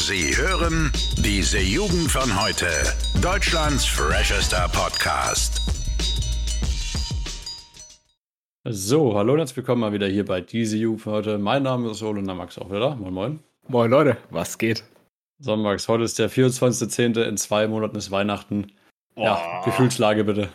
Sie 0.00 0.36
hören 0.36 0.92
diese 1.16 1.58
Jugend 1.58 2.08
von 2.08 2.40
heute. 2.40 2.68
Deutschlands 3.20 3.84
freshester 3.84 4.68
Podcast. 4.68 5.60
So, 8.64 9.16
hallo 9.16 9.32
und 9.32 9.40
herzlich 9.40 9.56
willkommen 9.56 9.80
mal 9.80 9.92
wieder 9.92 10.06
hier 10.06 10.24
bei 10.24 10.40
diese 10.40 10.76
Jugend 10.76 11.02
von 11.02 11.14
heute. 11.14 11.38
Mein 11.38 11.64
Name 11.64 11.90
ist 11.90 12.00
Ole 12.04 12.20
und 12.20 12.26
der 12.26 12.36
Max 12.36 12.56
auch 12.58 12.70
wieder. 12.70 12.94
Moin, 12.94 13.12
moin. 13.12 13.40
Moin 13.66 13.90
Leute, 13.90 14.16
was 14.30 14.56
geht? 14.56 14.84
So, 15.40 15.56
Max, 15.56 15.88
heute 15.88 16.04
ist 16.04 16.16
der 16.20 16.30
24.10. 16.30 17.20
In 17.20 17.36
zwei 17.36 17.66
Monaten 17.66 17.96
ist 17.96 18.12
Weihnachten. 18.12 18.70
Ja, 19.16 19.62
Gefühlslage 19.64 20.22
bitte. 20.22 20.48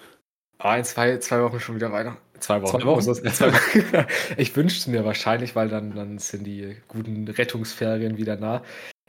Ah, 0.57 0.78
in 0.78 0.86
zwei, 0.86 1.18
zwei 1.18 1.44
Wochen 1.44 1.60
schon 1.60 1.75
wieder 1.75 1.91
weiter. 1.91 2.16
Zwei 2.39 2.62
Wochen. 2.62 2.80
Zwei 2.80 2.86
Wochen. 2.86 3.14
Zwei 3.14 3.52
Wochen. 3.52 4.05
ich 4.38 4.55
wünschte 4.55 4.80
es 4.80 4.88
mir 4.88 5.04
wahrscheinlich, 5.04 5.54
weil 5.57 5.68
dann, 5.68 5.94
dann 5.94 6.18
sind 6.18 6.46
die 6.46 6.78
guten 6.88 7.28
Rettungsferien 7.28 8.17
wieder 8.17 8.38
nah. 8.38 8.63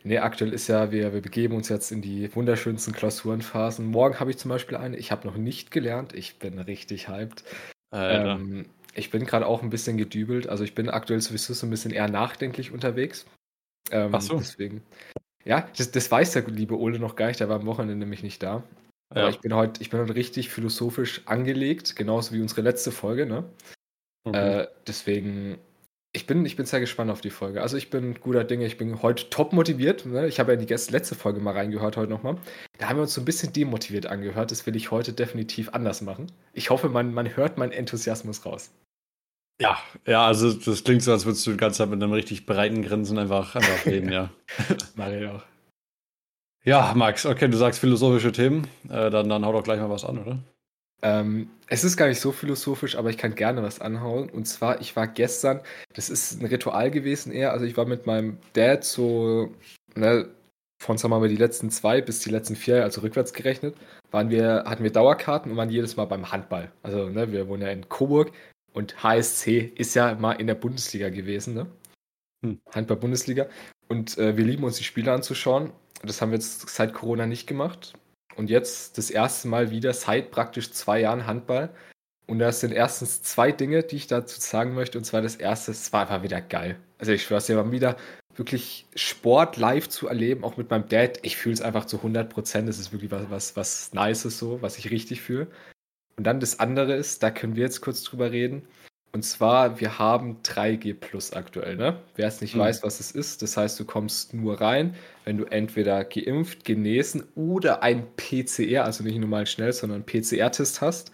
Nee, 0.07 0.19
aktuell 0.19 0.53
ist 0.53 0.69
ja, 0.69 0.93
wir, 0.93 1.15
wir 1.15 1.23
begeben 1.23 1.57
uns 1.57 1.71
jetzt 1.71 1.91
in 1.91 2.03
die 2.03 2.35
wunderschönsten 2.37 2.93
Klausurenphasen. 2.93 3.87
Morgen 3.87 4.21
habe 4.21 4.31
ich 4.31 4.37
zum 4.37 4.51
Beispiel 4.51 4.77
eine. 4.77 4.99
Ich 4.99 5.11
habe 5.11 5.27
noch 5.27 5.37
nicht 5.37 5.71
gelernt. 5.71 6.15
Ich 6.15 6.39
bin 6.39 6.59
richtig 6.59 7.09
hyped. 7.09 7.43
Ähm, 7.91 8.67
ich 8.95 9.11
bin 9.11 9.25
gerade 9.25 9.47
auch 9.47 9.63
ein 9.63 9.71
bisschen 9.71 9.97
gedübelt. 9.97 10.47
Also 10.47 10.63
ich 10.63 10.75
bin 10.75 10.91
aktuell 10.91 11.23
sowieso 11.23 11.55
so 11.55 11.67
ein 11.67 11.71
bisschen 11.71 11.91
eher 11.91 12.09
nachdenklich 12.11 12.71
unterwegs. 12.71 13.25
Ähm, 13.91 14.11
Ach 14.15 14.21
so. 14.21 14.37
Deswegen. 14.37 14.83
Ja, 15.45 15.69
das, 15.77 15.91
das 15.91 16.11
weiß 16.11 16.33
der 16.33 16.43
liebe 16.49 16.79
Ole 16.79 16.99
noch 16.99 17.17
gar 17.17 17.29
nicht. 17.29 17.41
Der 17.41 17.49
war 17.49 17.59
am 17.61 17.67
Wochenende 17.67 17.97
nämlich 17.97 18.23
nicht 18.23 18.43
da. 18.43 18.63
Aber 19.11 19.23
Ja. 19.23 19.29
ich 19.31 19.41
bin 19.41 19.55
heute, 19.55 19.81
ich 19.81 19.89
bin 19.89 20.01
heute 20.01 20.15
richtig 20.15 20.51
philosophisch 20.51 21.23
angelegt, 21.27 21.97
genauso 21.97 22.35
wie 22.35 22.43
unsere 22.43 22.61
letzte 22.61 22.93
Folge, 22.93 23.25
ne? 23.25 23.45
Okay. 24.25 24.61
Äh, 24.61 24.69
deswegen, 24.87 25.59
ich 26.15 26.27
bin, 26.27 26.47
ich 26.47 26.55
bin 26.55 26.65
sehr 26.65 26.79
gespannt 26.81 27.11
auf 27.11 27.21
die 27.21 27.31
Folge. 27.31 27.61
Also 27.61 27.77
ich 27.77 27.91
bin 27.91 28.15
guter 28.21 28.45
Dinge, 28.45 28.65
ich 28.67 28.79
bin 28.79 29.03
heute 29.03 29.29
top 29.31 29.53
motiviert. 29.53 30.07
Ne? 30.07 30.29
Ich 30.29 30.39
habe 30.39 30.53
ja 30.53 30.59
in 30.59 30.65
die 30.65 30.73
letzte 30.73 31.17
Folge 31.17 31.41
mal 31.41 31.53
reingehört 31.53 31.97
heute 31.97 32.11
nochmal. 32.11 32.37
Da 32.79 32.89
haben 32.89 32.97
wir 32.97 33.03
uns 33.03 33.15
so 33.15 33.21
ein 33.21 33.25
bisschen 33.25 33.53
demotiviert 33.53 34.07
angehört. 34.07 34.53
Das 34.53 34.65
will 34.65 34.77
ich 34.77 34.93
heute 34.93 35.13
definitiv 35.13 35.71
anders 35.71 36.03
machen. 36.03 36.31
Ich 36.53 36.71
hoffe, 36.71 36.89
man, 36.89 37.13
man 37.13 37.37
hört 37.37 37.59
meinen 37.59 37.73
Enthusiasmus 37.73 38.47
raus. 38.47 38.71
ja, 39.61 39.77
ja, 40.07 40.25
also 40.25 40.53
das 40.53 40.85
klingt 40.85 41.03
so, 41.03 41.11
als 41.11 41.27
würdest 41.27 41.47
du 41.47 41.51
die 41.51 41.57
ganze 41.57 41.79
Zeit 41.79 41.91
mit 41.91 42.01
einem 42.01 42.13
richtig 42.13 42.47
breiten 42.47 42.83
Grinsen 42.83 43.19
einfach, 43.19 43.57
einfach 43.57 43.87
reden, 43.87 44.13
ja. 44.13 44.31
Mache 44.95 45.33
auch. 45.33 45.43
Ja, 46.65 46.93
Max, 46.95 47.27
okay, 47.27 47.49
du 47.49 47.57
sagst 47.57 47.81
philosophische 47.81 48.33
Themen. 48.33 48.69
Äh, 48.89 49.11
dann, 49.11 49.29
dann 49.29 49.45
hau 49.45 49.53
doch 49.53 49.65
gleich 49.65 49.81
mal 49.81 49.91
was 49.91 50.05
an, 50.05 50.19
oder? 50.19 50.39
Ähm, 51.05 51.51
es 51.69 51.85
ist 51.85 51.99
gar 51.99 52.09
nicht 52.09 52.21
so 52.21 52.33
philosophisch, 52.33 52.97
aber 52.97 53.11
ich 53.11 53.19
kann 53.19 53.35
gerne 53.35 53.63
was 53.63 53.79
anhauen. 53.79 54.31
Und 54.31 54.47
zwar, 54.47 54.81
ich 54.81 54.97
war 54.97 55.07
gestern, 55.07 55.61
das 55.93 56.09
ist 56.09 56.41
ein 56.41 56.47
Ritual 56.47 56.91
gewesen 56.91 57.31
eher, 57.31 57.53
also 57.53 57.67
ich 57.67 57.77
war 57.77 57.85
mit 57.85 58.07
meinem 58.07 58.39
Dad 58.55 58.85
so, 58.85 59.53
ne, 59.95 60.31
von 60.83 60.97
sagen 60.97 61.13
wir 61.13 61.21
mal 61.21 61.29
die 61.29 61.37
letzten 61.37 61.71
zwei 61.71 62.01
bis 62.01 62.21
die 62.21 62.31
letzten 62.31 62.57
vier, 62.57 62.83
also 62.83 63.03
rückwärts 63.03 63.35
gerechnet, 63.35 63.77
waren 64.11 64.31
wir, 64.31 64.65
hatten 64.67 64.83
wir 64.83 64.93
Dauerkarten 64.93 65.53
und 65.53 65.59
waren 65.59 65.71
jedes 65.71 65.97
Mal 65.97 66.07
beim 66.07 66.33
Handball. 66.33 66.73
Also, 66.83 67.11
ne, 67.11 67.31
wir 67.33 67.49
wohnen 67.49 67.63
ja 67.63 67.69
in 67.69 67.89
Coburg 67.89 68.33
und 68.73 69.03
HSC 69.03 69.73
ist 69.77 69.95
ja 69.95 70.15
mal 70.15 70.33
in 70.33 70.47
der 70.47 70.55
Bundesliga 70.55 71.11
gewesen, 71.11 71.55
ne? 71.55 71.67
Hm. 72.45 72.61
Handball-Bundesliga. 72.71 73.47
Und 73.89 74.19
äh, 74.19 74.37
wir 74.37 74.45
lieben 74.45 74.65
uns 74.65 74.79
die 74.79 74.85
Spiele 74.85 75.13
anzuschauen. 75.13 75.73
Das 76.03 76.21
haben 76.21 76.31
wir 76.31 76.39
jetzt 76.39 76.69
seit 76.69 76.95
Corona 76.95 77.27
nicht 77.27 77.47
gemacht. 77.47 77.95
Und 78.37 78.51
jetzt 78.51 78.99
das 78.99 79.11
erste 79.11 79.49
Mal 79.49 79.71
wieder 79.71 79.93
seit 79.93 80.31
praktisch 80.31 80.71
zwei 80.73 81.01
Jahren 81.01 81.27
Handball. 81.27 81.71
Und 82.27 82.39
das 82.39 82.61
sind 82.61 82.73
erstens 82.73 83.23
zwei 83.23 83.53
Dinge, 83.53 83.83
die 83.83 83.97
ich 83.97 84.07
dazu 84.07 84.41
sagen 84.41 84.75
möchte. 84.75 84.99
Und 84.99 85.05
zwar 85.05 85.23
das 85.23 85.37
erste, 85.37 85.73
es 85.73 85.93
war 85.93 86.03
einfach 86.03 86.23
wieder 86.23 86.41
geil. 86.41 86.77
Also 86.99 87.13
ich 87.13 87.23
schwör's 87.23 87.47
dir, 87.47 87.57
mal 87.57 87.71
wieder 87.71 87.97
wirklich 88.37 88.87
Sport 88.95 89.57
live 89.57 89.89
zu 89.89 90.09
erleben, 90.09 90.45
auch 90.45 90.57
mit 90.57 90.71
meinem 90.71 90.89
Dad. 90.89 91.19
Ich 91.23 91.37
fühle 91.37 91.55
es 91.55 91.61
einfach 91.61 91.85
zu 91.85 91.99
100 91.99 92.31
Prozent. 92.31 92.69
Das 92.69 92.79
ist 92.79 92.93
wirklich 92.93 93.11
was, 93.11 93.31
was, 93.31 93.57
was 93.57 93.93
Nices 93.93 94.39
so, 94.39 94.61
was 94.63 94.79
ich 94.79 94.91
richtig 94.91 95.21
fühle. 95.21 95.49
Und 96.17 96.25
dann 96.25 96.41
das 96.41 96.61
andere 96.61 96.95
ist, 96.95 97.23
da 97.23 97.31
können 97.31 97.57
wir 97.57 97.65
jetzt 97.65 97.81
kurz 97.81 98.03
drüber 98.03 98.31
reden. 98.31 98.67
Und 99.15 99.23
zwar, 99.23 99.79
wir 99.79 100.01
haben 100.01 100.43
3G 100.43 100.93
Plus 100.93 101.33
aktuell, 101.33 101.77
ne? 101.77 102.01
Wer 102.17 102.27
es 102.27 102.41
nicht 102.41 102.57
Mhm. 102.57 102.61
weiß, 102.61 102.83
was 102.83 102.99
es 102.99 103.13
ist, 103.13 103.43
das 103.43 103.57
heißt, 103.57 103.79
du 103.79 103.85
kommst 103.85 104.35
nur 104.35 104.61
rein, 104.61 104.97
wenn 105.25 105.37
du 105.39 105.45
entweder 105.45 106.05
geimpft, 106.05 106.65
genesen 106.65 107.23
oder 107.37 107.85
ein 107.85 108.09
PCR, 108.17 108.85
also 108.85 109.05
nicht 109.05 109.19
normal 109.19 109.47
schnell, 109.47 109.73
sondern 109.73 110.05
PCR-Test 110.05 110.81
hast. 110.81 111.13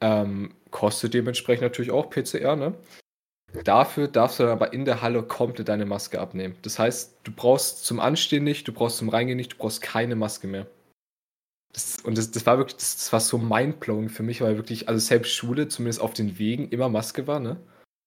Ähm, 0.00 0.54
kostet 0.72 1.14
dementsprechend 1.14 1.62
natürlich 1.62 1.92
auch 1.92 2.10
PCR, 2.10 2.56
ne? 2.56 2.74
Dafür 3.64 4.08
darfst 4.08 4.38
du 4.40 4.44
dann 4.44 4.52
aber 4.52 4.72
in 4.72 4.84
der 4.84 5.02
Halle 5.02 5.22
komplett 5.22 5.68
deine 5.68 5.86
Maske 5.86 6.20
abnehmen. 6.20 6.56
Das 6.62 6.78
heißt, 6.78 7.18
du 7.22 7.32
brauchst 7.32 7.84
zum 7.84 8.00
Anstehen 8.00 8.44
nicht, 8.44 8.66
du 8.66 8.72
brauchst 8.72 8.98
zum 8.98 9.10
Reingehen 9.10 9.36
nicht, 9.36 9.52
du 9.52 9.56
brauchst 9.58 9.80
keine 9.82 10.16
Maske 10.16 10.48
mehr. 10.48 10.66
Das, 11.72 12.00
und 12.02 12.18
das, 12.18 12.30
das 12.30 12.44
war 12.44 12.58
wirklich, 12.58 12.76
das, 12.76 12.96
das 12.96 13.12
war 13.12 13.20
so 13.20 13.38
mindblowing 13.38 14.10
für 14.10 14.22
mich, 14.22 14.40
weil 14.42 14.56
wirklich, 14.56 14.88
also 14.88 15.04
selbst 15.04 15.32
Schule, 15.32 15.68
zumindest 15.68 16.00
auf 16.00 16.12
den 16.12 16.38
Wegen, 16.38 16.68
immer 16.68 16.88
Maske 16.88 17.26
war, 17.26 17.40
ne? 17.40 17.56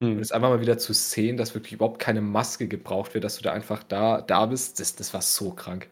Und 0.02 0.10
Hm. 0.10 0.18
jetzt 0.18 0.34
einfach 0.34 0.50
mal 0.50 0.62
wieder 0.62 0.78
zu 0.78 0.94
sehen, 0.94 1.38
dass 1.38 1.56
wirklich 1.56 1.74
überhaupt 1.74 2.00
keine 2.00 2.22
Maske 2.22 2.68
gebraucht 2.68 3.14
wird, 3.14 3.24
dass 3.24 3.38
du 3.38 3.44
da 3.44 3.54
einfach 3.54 3.82
da, 3.84 4.22
da 4.22 4.46
bist, 4.46 4.80
das, 4.80 4.96
das 4.96 5.14
war 5.14 5.22
so 5.22 5.52
krank. 5.52 5.90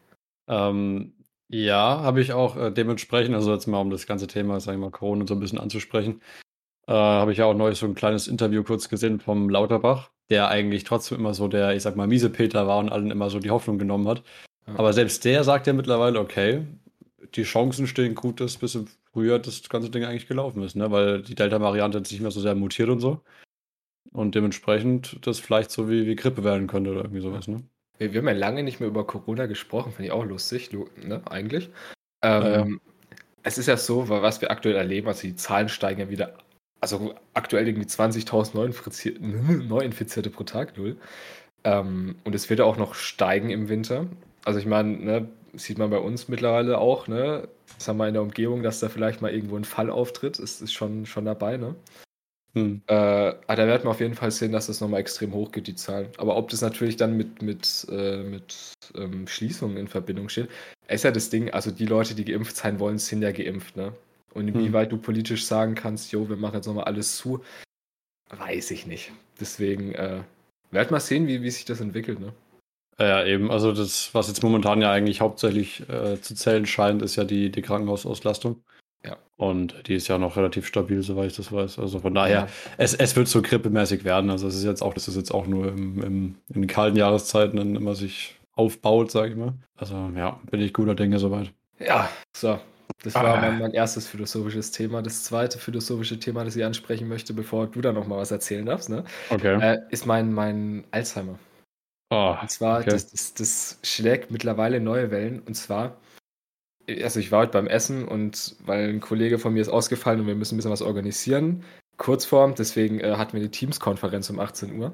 Ähm, 0.50 1.13
ja, 1.50 2.01
habe 2.01 2.22
ich 2.22 2.33
auch 2.33 2.57
äh, 2.57 2.72
dementsprechend, 2.72 3.33
also 3.33 3.53
jetzt 3.53 3.67
mal 3.67 3.79
um 3.79 3.89
das 3.89 4.06
ganze 4.06 4.28
Thema, 4.28 4.59
sag 4.59 4.73
ich 4.73 4.79
mal, 4.79 4.91
Corona 4.91 5.25
so 5.25 5.35
ein 5.35 5.39
bisschen 5.39 5.59
anzusprechen, 5.59 6.22
äh, 6.88 6.94
habe 6.94 7.31
ich 7.31 7.38
ja 7.38 7.45
auch 7.45 7.53
neulich 7.53 7.79
so 7.79 7.85
ein 7.85 7.95
kleines 7.95 8.28
Interview 8.28 8.63
kurz 8.63 8.89
gesehen 8.89 9.19
vom 9.19 9.50
Lauterbach, 9.50 10.12
der 10.29 10.50
eigentlich 10.50 10.83
trotzdem 10.83 11.19
immer 11.19 11.33
so 11.33 11.47
der, 11.47 11.75
ich 11.75 11.83
sag 11.83 11.95
mal, 11.95 12.07
miese 12.07 12.29
Peter 12.29 12.67
war 12.67 12.79
und 12.79 12.89
allen 12.89 13.12
immer 13.12 13.29
so 13.29 13.39
die 13.39 13.51
Hoffnung 13.51 13.78
genommen 13.78 14.07
hat. 14.07 14.23
Ja. 14.67 14.79
Aber 14.79 14.91
selbst 14.91 15.23
der 15.23 15.44
sagt 15.44 15.67
ja 15.67 15.73
mittlerweile, 15.73 16.19
okay, 16.19 16.66
die 17.35 17.44
Chancen 17.44 17.88
stehen 17.88 18.16
gut, 18.16 18.39
dass 18.39 18.57
bis 18.57 18.75
im 18.75 18.88
Frühjahr 19.11 19.39
das 19.39 19.67
ganze 19.69 19.89
Ding 19.89 20.03
eigentlich 20.06 20.28
gelaufen 20.28 20.63
ist, 20.63 20.75
ne? 20.75 20.91
Weil 20.91 21.22
die 21.22 21.35
Delta-Variante 21.35 21.97
jetzt 22.00 22.11
nicht 22.11 22.22
mehr 22.22 22.31
so 22.31 22.41
sehr 22.41 22.56
mutiert 22.56 22.89
und 22.89 23.00
so. 23.00 23.23
Und 24.11 24.35
dementsprechend 24.35 25.25
das 25.25 25.39
vielleicht 25.39 25.72
so 25.72 25.89
wie, 25.89 26.06
wie 26.07 26.16
Grippe 26.16 26.44
werden 26.44 26.67
könnte 26.67 26.91
oder 26.91 27.01
irgendwie 27.01 27.22
sowas, 27.22 27.47
ne? 27.47 27.63
Wir, 27.97 28.13
wir 28.13 28.19
haben 28.22 28.28
ja 28.28 28.33
lange 28.33 28.63
nicht 28.63 28.79
mehr 28.79 28.89
über 28.89 29.06
Corona 29.06 29.45
gesprochen, 29.45 29.91
finde 29.91 30.07
ich 30.07 30.12
auch 30.12 30.25
lustig, 30.25 30.72
lu- 30.72 30.88
ne, 31.01 31.22
eigentlich. 31.29 31.69
Ähm, 32.22 32.79
Es 33.44 33.57
ist 33.57 33.67
ja 33.67 33.78
so, 33.78 34.09
wa- 34.09 34.22
was 34.22 34.41
wir 34.41 34.51
aktuell 34.51 34.75
erleben, 34.75 35.07
also 35.07 35.22
die 35.23 35.35
Zahlen 35.35 35.69
steigen 35.69 36.01
ja 36.01 36.09
wieder, 36.09 36.38
also 36.81 37.16
aktuell 37.33 37.67
irgendwie 37.67 37.88
20.000 37.88 38.56
Neuinfizierte, 38.56 39.22
Neuinfizierte 39.67 40.29
pro 40.29 40.44
Tag, 40.44 40.78
null. 40.78 40.97
Ähm, 41.63 42.16
und 42.25 42.35
es 42.35 42.50
wird 42.50 42.59
ja 42.59 42.66
auch 42.66 42.78
noch 42.78 42.95
steigen 42.95 43.50
im 43.50 43.69
Winter. 43.69 44.07
Also 44.45 44.59
ich 44.59 44.66
meine, 44.66 44.97
ne, 44.97 45.29
sieht 45.53 45.78
man 45.78 45.90
bei 45.90 46.00
uns 46.00 46.28
mittlerweile 46.28 46.78
auch, 46.78 47.08
ne, 47.08 47.47
sagen 47.78 47.97
wir 47.97 48.08
in 48.08 48.14
der 48.14 48.24
Umgebung, 48.24 48.64
dass 48.64 48.80
da 48.80 48.90
vielleicht 48.90 49.22
mal 49.22 49.34
irgendwo 49.34 49.56
ein 49.56 49.66
Fall 49.66 49.90
auftritt, 49.90 50.40
ist, 50.40 50.62
ist 50.62 50.74
schon, 50.74 51.06
schon 51.06 51.25
dabei, 51.25 51.58
ne? 51.58 51.75
Hm. 52.56 52.81
Äh, 52.86 52.94
aber 52.94 53.56
da 53.56 53.68
werden 53.68 53.84
wir 53.84 53.90
auf 53.90 54.00
jeden 54.00 54.13
Fall 54.13 54.30
sehen, 54.30 54.52
dass 54.52 54.68
das 54.68 54.80
nochmal 54.80 55.00
extrem 55.00 55.34
hoch 55.34 55.52
geht, 55.52 55.66
die 55.66 55.75
Zahlen. 55.75 56.09
Aber 56.18 56.38
ob 56.38 56.50
das 56.50 56.62
natürlich 56.62 56.97
dann 56.97 57.18
mit, 57.18 57.42
mit, 57.42 57.88
äh, 57.90 58.22
mit 58.22 58.74
ähm, 58.96 59.28
Schließungen 59.28 59.78
in 59.78 59.88
Verbindung 59.88 60.30
steht, 60.30 60.50
ist 60.88 61.03
ja 61.03 61.12
das 61.12 61.30
Ding, 61.30 61.50
also 61.50 61.72
die 61.72 61.88
Leute, 61.88 62.13
die 62.13 62.25
geimpft 62.25 62.56
sein 62.56 62.80
wollen, 62.80 63.00
sind 63.00 63.24
ja 63.24 63.31
geimpft, 63.31 63.75
ne? 63.75 63.94
Und 64.34 64.47
inwieweit 64.47 64.92
du 64.92 64.97
politisch 64.97 65.46
sagen 65.46 65.75
kannst, 65.75 66.12
jo, 66.12 66.28
wir 66.28 66.38
machen 66.38 66.56
jetzt 66.56 66.66
nochmal 66.66 66.86
alles 66.86 67.18
zu, 67.18 67.44
weiß 68.30 68.72
ich 68.72 68.88
nicht. 68.88 69.12
Deswegen, 69.40 69.94
äh, 69.94 70.22
werd 70.72 70.92
mal 70.92 71.00
sehen, 71.00 71.28
wie, 71.28 71.44
wie 71.44 71.52
sich 71.52 71.66
das 71.66 71.81
entwickelt, 71.81 72.19
ne? 72.19 72.34
Ja, 73.00 73.24
eben. 73.26 73.50
Also 73.52 73.72
das, 73.72 74.09
was 74.14 74.28
jetzt 74.28 74.44
momentan 74.44 74.81
ja 74.81 74.92
eigentlich 74.92 75.22
hauptsächlich 75.22 75.88
äh, 75.90 76.20
zu 76.22 76.36
zählen 76.36 76.66
scheint, 76.66 77.02
ist 77.02 77.16
ja 77.16 77.24
die, 77.24 77.52
die 77.52 77.62
Krankenhausauslastung. 77.62 78.62
Ja. 79.06 79.18
Und 79.36 79.88
die 79.88 79.96
ist 79.96 80.08
ja 80.08 80.18
noch 80.18 80.38
relativ 80.38 80.66
stabil, 80.68 81.02
soweit 81.02 81.31
ich 81.31 81.36
das 81.36 81.52
weiß. 81.52 81.80
Also 81.80 82.00
von 82.00 82.14
daher, 82.14 82.40
Ja. 82.42 82.48
es, 82.78 82.94
es 82.94 83.16
wird 83.16 83.28
so 83.28 83.42
grippemäßig 83.42 84.04
werden. 84.06 84.30
Also 84.30 84.48
es 84.48 84.56
ist 84.56 84.64
jetzt 84.64 84.81
auch, 84.81 84.94
das 84.94 85.08
ist 85.08 85.16
jetzt 85.18 85.31
auch 85.34 85.46
nur 85.48 85.68
im, 85.70 86.02
im, 86.04 86.36
in 86.54 86.62
den 86.62 86.68
kalten 86.68 86.96
Jahreszeiten 86.98 87.57
dann 87.57 87.75
immer 87.75 87.95
sich 87.95 88.36
aufbaut, 88.56 89.12
sage 89.12 89.30
ich 89.31 89.36
mal. 89.36 89.54
Also 89.75 90.12
ja, 90.16 90.39
bin 90.51 90.62
ich 90.62 90.72
guter 90.74 90.96
Dinge 90.96 91.19
soweit. 91.19 91.51
Ja, 91.80 92.07
so. 92.36 92.60
Das 93.01 93.16
war 93.16 93.25
Ah. 93.25 93.42
mein, 93.42 93.60
mein 93.60 93.72
erstes 93.74 94.07
philosophisches 94.07 94.72
Thema. 94.72 95.01
Das 95.01 95.24
zweite 95.24 95.57
philosophische 95.57 96.19
Thema, 96.19 96.46
das 96.46 96.56
ich 96.56 96.63
ansprechen 96.63 97.07
möchte, 97.10 97.34
bevor 97.34 97.68
du 97.68 97.81
da 97.81 97.92
nochmal 97.92 98.19
was 98.19 98.31
erzählen 98.31 98.66
darfst, 98.66 98.89
ne? 98.89 99.04
Okay. 99.30 99.60
Äh, 99.60 99.80
ist 99.89 100.06
mein, 100.06 100.31
mein 100.31 100.84
Alzheimer. 100.92 101.38
Oh, 102.13 102.42
Und 102.42 102.50
zwar, 102.50 102.80
okay. 102.80 102.92
das, 102.92 103.12
das, 103.12 103.33
das 103.33 103.80
schlägt 103.83 104.31
mittlerweile 104.31 104.80
neue 104.80 105.12
Wellen. 105.12 105.39
Und 105.42 105.56
zwar, 105.56 105.98
also 106.88 107.19
ich 107.19 107.31
war 107.31 107.42
heute 107.42 107.51
beim 107.51 107.68
Essen 107.68 108.07
und 108.07 108.56
weil 108.65 108.89
ein 108.89 109.00
Kollege 109.00 109.39
von 109.39 109.54
mir 109.54 109.62
ist 109.62 109.69
ausgefallen 109.69 110.19
und 110.21 110.27
wir 110.27 110.36
müssen 110.36 110.56
ein 110.56 110.57
bisschen 110.57 110.71
was 110.71 110.81
organisieren, 110.81 111.63
Kurzform, 111.98 112.56
deswegen 112.56 113.00
äh, 113.00 113.15
hatten 113.15 113.33
wir 113.33 113.39
eine 113.39 113.51
Teams-Konferenz 113.51 114.30
um 114.30 114.39
18 114.39 114.77
Uhr. 114.80 114.94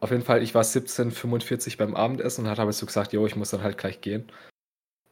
Auf 0.00 0.10
jeden 0.10 0.22
Fall, 0.22 0.42
ich 0.42 0.54
war 0.54 0.62
17.45 0.62 1.72
Uhr 1.72 1.76
beim 1.78 1.94
Abendessen 1.94 2.44
und 2.44 2.50
hatte 2.50 2.62
aber 2.62 2.72
so 2.72 2.86
gesagt, 2.86 3.12
jo, 3.12 3.26
ich 3.26 3.36
muss 3.36 3.50
dann 3.50 3.62
halt 3.62 3.78
gleich 3.78 4.00
gehen. 4.00 4.30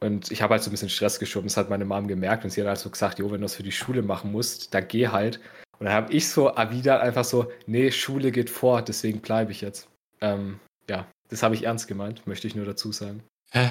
Und 0.00 0.31
ich 0.31 0.43
habe 0.43 0.52
halt 0.52 0.62
so 0.62 0.69
ein 0.69 0.73
bisschen 0.73 0.91
Stress 0.91 1.19
geschoben, 1.19 1.49
das 1.49 1.56
hat 1.56 1.70
meine 1.70 1.87
Mom 1.87 2.08
gemerkt 2.08 2.44
und 2.44 2.50
sie 2.50 2.61
hat 2.61 2.69
halt 2.69 2.79
so 2.79 2.91
gesagt, 2.91 3.19
jo, 3.19 3.26
wenn 3.26 3.41
du 3.41 3.46
das 3.46 3.55
für 3.55 3.62
die 3.62 3.73
Schule 3.73 4.02
machen 4.02 4.32
musst, 4.32 4.75
dann 4.75 4.87
geh 4.87 5.08
halt. 5.08 5.41
Und 5.79 5.87
dann 5.87 5.94
habe 5.94 6.12
ich 6.12 6.29
so 6.29 6.49
erwidert 6.49 7.00
einfach 7.00 7.25
so, 7.25 7.50
nee, 7.67 7.91
Schule 7.91 8.31
geht 8.31 8.50
vor, 8.50 8.82
deswegen 8.82 9.20
bleibe 9.20 9.52
ich 9.52 9.62
jetzt. 9.62 9.88
Ähm, 10.20 10.61
ja, 10.88 11.06
das 11.29 11.43
habe 11.43 11.55
ich 11.55 11.65
ernst 11.65 11.88
gemeint, 11.88 12.26
möchte 12.26 12.47
ich 12.47 12.55
nur 12.55 12.67
dazu 12.67 12.93
sagen. 12.93 13.23
Hä? 13.50 13.71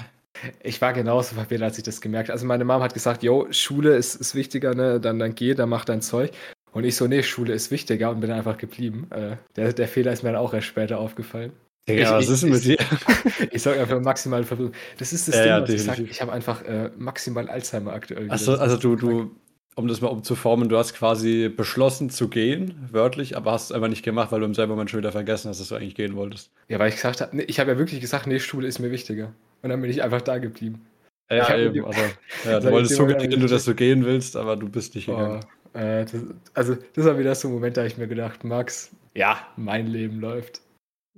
Ich 0.63 0.81
war 0.81 0.93
genauso 0.93 1.35
verwirrt, 1.35 1.61
als 1.61 1.77
ich 1.77 1.83
das 1.83 2.01
gemerkt 2.01 2.29
habe. 2.29 2.33
Also 2.33 2.45
meine 2.45 2.65
Mom 2.65 2.81
hat 2.81 2.93
gesagt, 2.93 3.23
yo, 3.23 3.47
Schule 3.51 3.95
ist, 3.95 4.15
ist 4.15 4.33
wichtiger, 4.33 4.73
ne? 4.73 4.99
Dann, 4.99 5.19
dann 5.19 5.35
geh, 5.35 5.53
dann 5.53 5.69
mach 5.69 5.85
dein 5.85 6.01
Zeug. 6.01 6.31
Und 6.71 6.85
ich 6.85 6.95
so, 6.95 7.05
nee, 7.05 7.21
Schule 7.21 7.53
ist 7.53 7.69
wichtiger 7.69 8.09
und 8.09 8.19
bin 8.19 8.31
einfach 8.31 8.57
geblieben. 8.57 9.07
Äh, 9.11 9.37
der, 9.55 9.73
der 9.73 9.87
Fehler 9.87 10.11
ist 10.11 10.23
mir 10.23 10.31
dann 10.31 10.41
auch 10.41 10.53
erst 10.53 10.67
später 10.67 10.99
aufgefallen. 10.99 11.53
Ja, 11.87 12.17
was 12.17 12.29
ist 12.29 12.43
denn 12.43 12.51
mit 12.51 12.63
dir? 12.63 12.77
ich 13.51 13.61
sage 13.61 13.81
einfach 13.81 13.99
maximal 13.99 14.43
Verwirrung. 14.43 14.71
Das 14.97 15.11
ist 15.11 15.27
das 15.27 15.35
ja, 15.35 15.59
Ding, 15.59 15.63
was 15.63 15.69
ja, 15.69 15.75
ich 15.75 15.83
sage. 15.83 16.03
Ich 16.03 16.21
habe 16.21 16.31
einfach 16.31 16.61
äh, 16.63 16.89
maximal 16.97 17.49
Alzheimer 17.49 17.91
aktuell. 17.91 18.31
Also, 18.31 18.57
also 18.57 18.77
du, 18.77 18.95
du, 18.95 19.35
um 19.75 19.87
das 19.87 20.01
mal 20.01 20.09
umzuformen, 20.09 20.69
du 20.69 20.77
hast 20.77 20.93
quasi 20.93 21.49
beschlossen 21.49 22.09
zu 22.09 22.27
gehen, 22.27 22.75
wörtlich, 22.91 23.35
aber 23.35 23.51
hast 23.51 23.65
es 23.65 23.71
einfach 23.71 23.87
nicht 23.87 24.03
gemacht, 24.03 24.31
weil 24.31 24.39
du 24.39 24.45
im 24.45 24.53
selben 24.53 24.71
Moment 24.71 24.89
schon 24.89 24.99
wieder 24.99 25.11
vergessen 25.11 25.49
hast, 25.49 25.59
dass 25.59 25.69
du 25.69 25.75
eigentlich 25.75 25.95
gehen 25.95 26.15
wolltest. 26.15 26.51
Ja, 26.67 26.79
weil 26.79 26.89
ich 26.89 26.95
gesagt 26.95 27.21
habe, 27.21 27.35
nee, 27.35 27.43
ich 27.43 27.59
habe 27.59 27.71
ja 27.71 27.77
wirklich 27.77 28.01
gesagt, 28.01 28.27
nee, 28.27 28.39
Schule 28.39 28.67
ist 28.67 28.79
mir 28.79 28.91
wichtiger. 28.91 29.33
Und 29.61 29.69
dann 29.69 29.81
bin 29.81 29.89
ich 29.89 30.03
einfach 30.03 30.21
da 30.21 30.37
geblieben. 30.37 30.85
Ja, 31.31 31.57
eben, 31.57 31.85
also, 31.85 32.01
ja, 32.45 32.59
du 32.59 32.71
wolltest 32.71 32.95
so 32.95 33.05
gehen, 33.05 33.47
dass 33.47 33.65
du 33.65 33.73
gehen 33.73 34.05
willst, 34.05 34.35
aber 34.35 34.55
du 34.55 34.69
bist 34.69 34.93
nicht 34.93 35.07
gegangen. 35.07 35.39
Oh, 35.73 35.77
äh, 35.77 36.05
das, 36.05 36.21
also, 36.53 36.77
das 36.93 37.05
war 37.05 37.17
wieder 37.17 37.33
so 37.33 37.47
ein 37.47 37.53
Moment, 37.53 37.77
da 37.77 37.85
ich 37.85 37.97
mir 37.97 38.07
gedacht, 38.07 38.43
Max, 38.43 38.91
ja, 39.15 39.47
mein 39.55 39.87
Leben 39.87 40.19
läuft. 40.19 40.61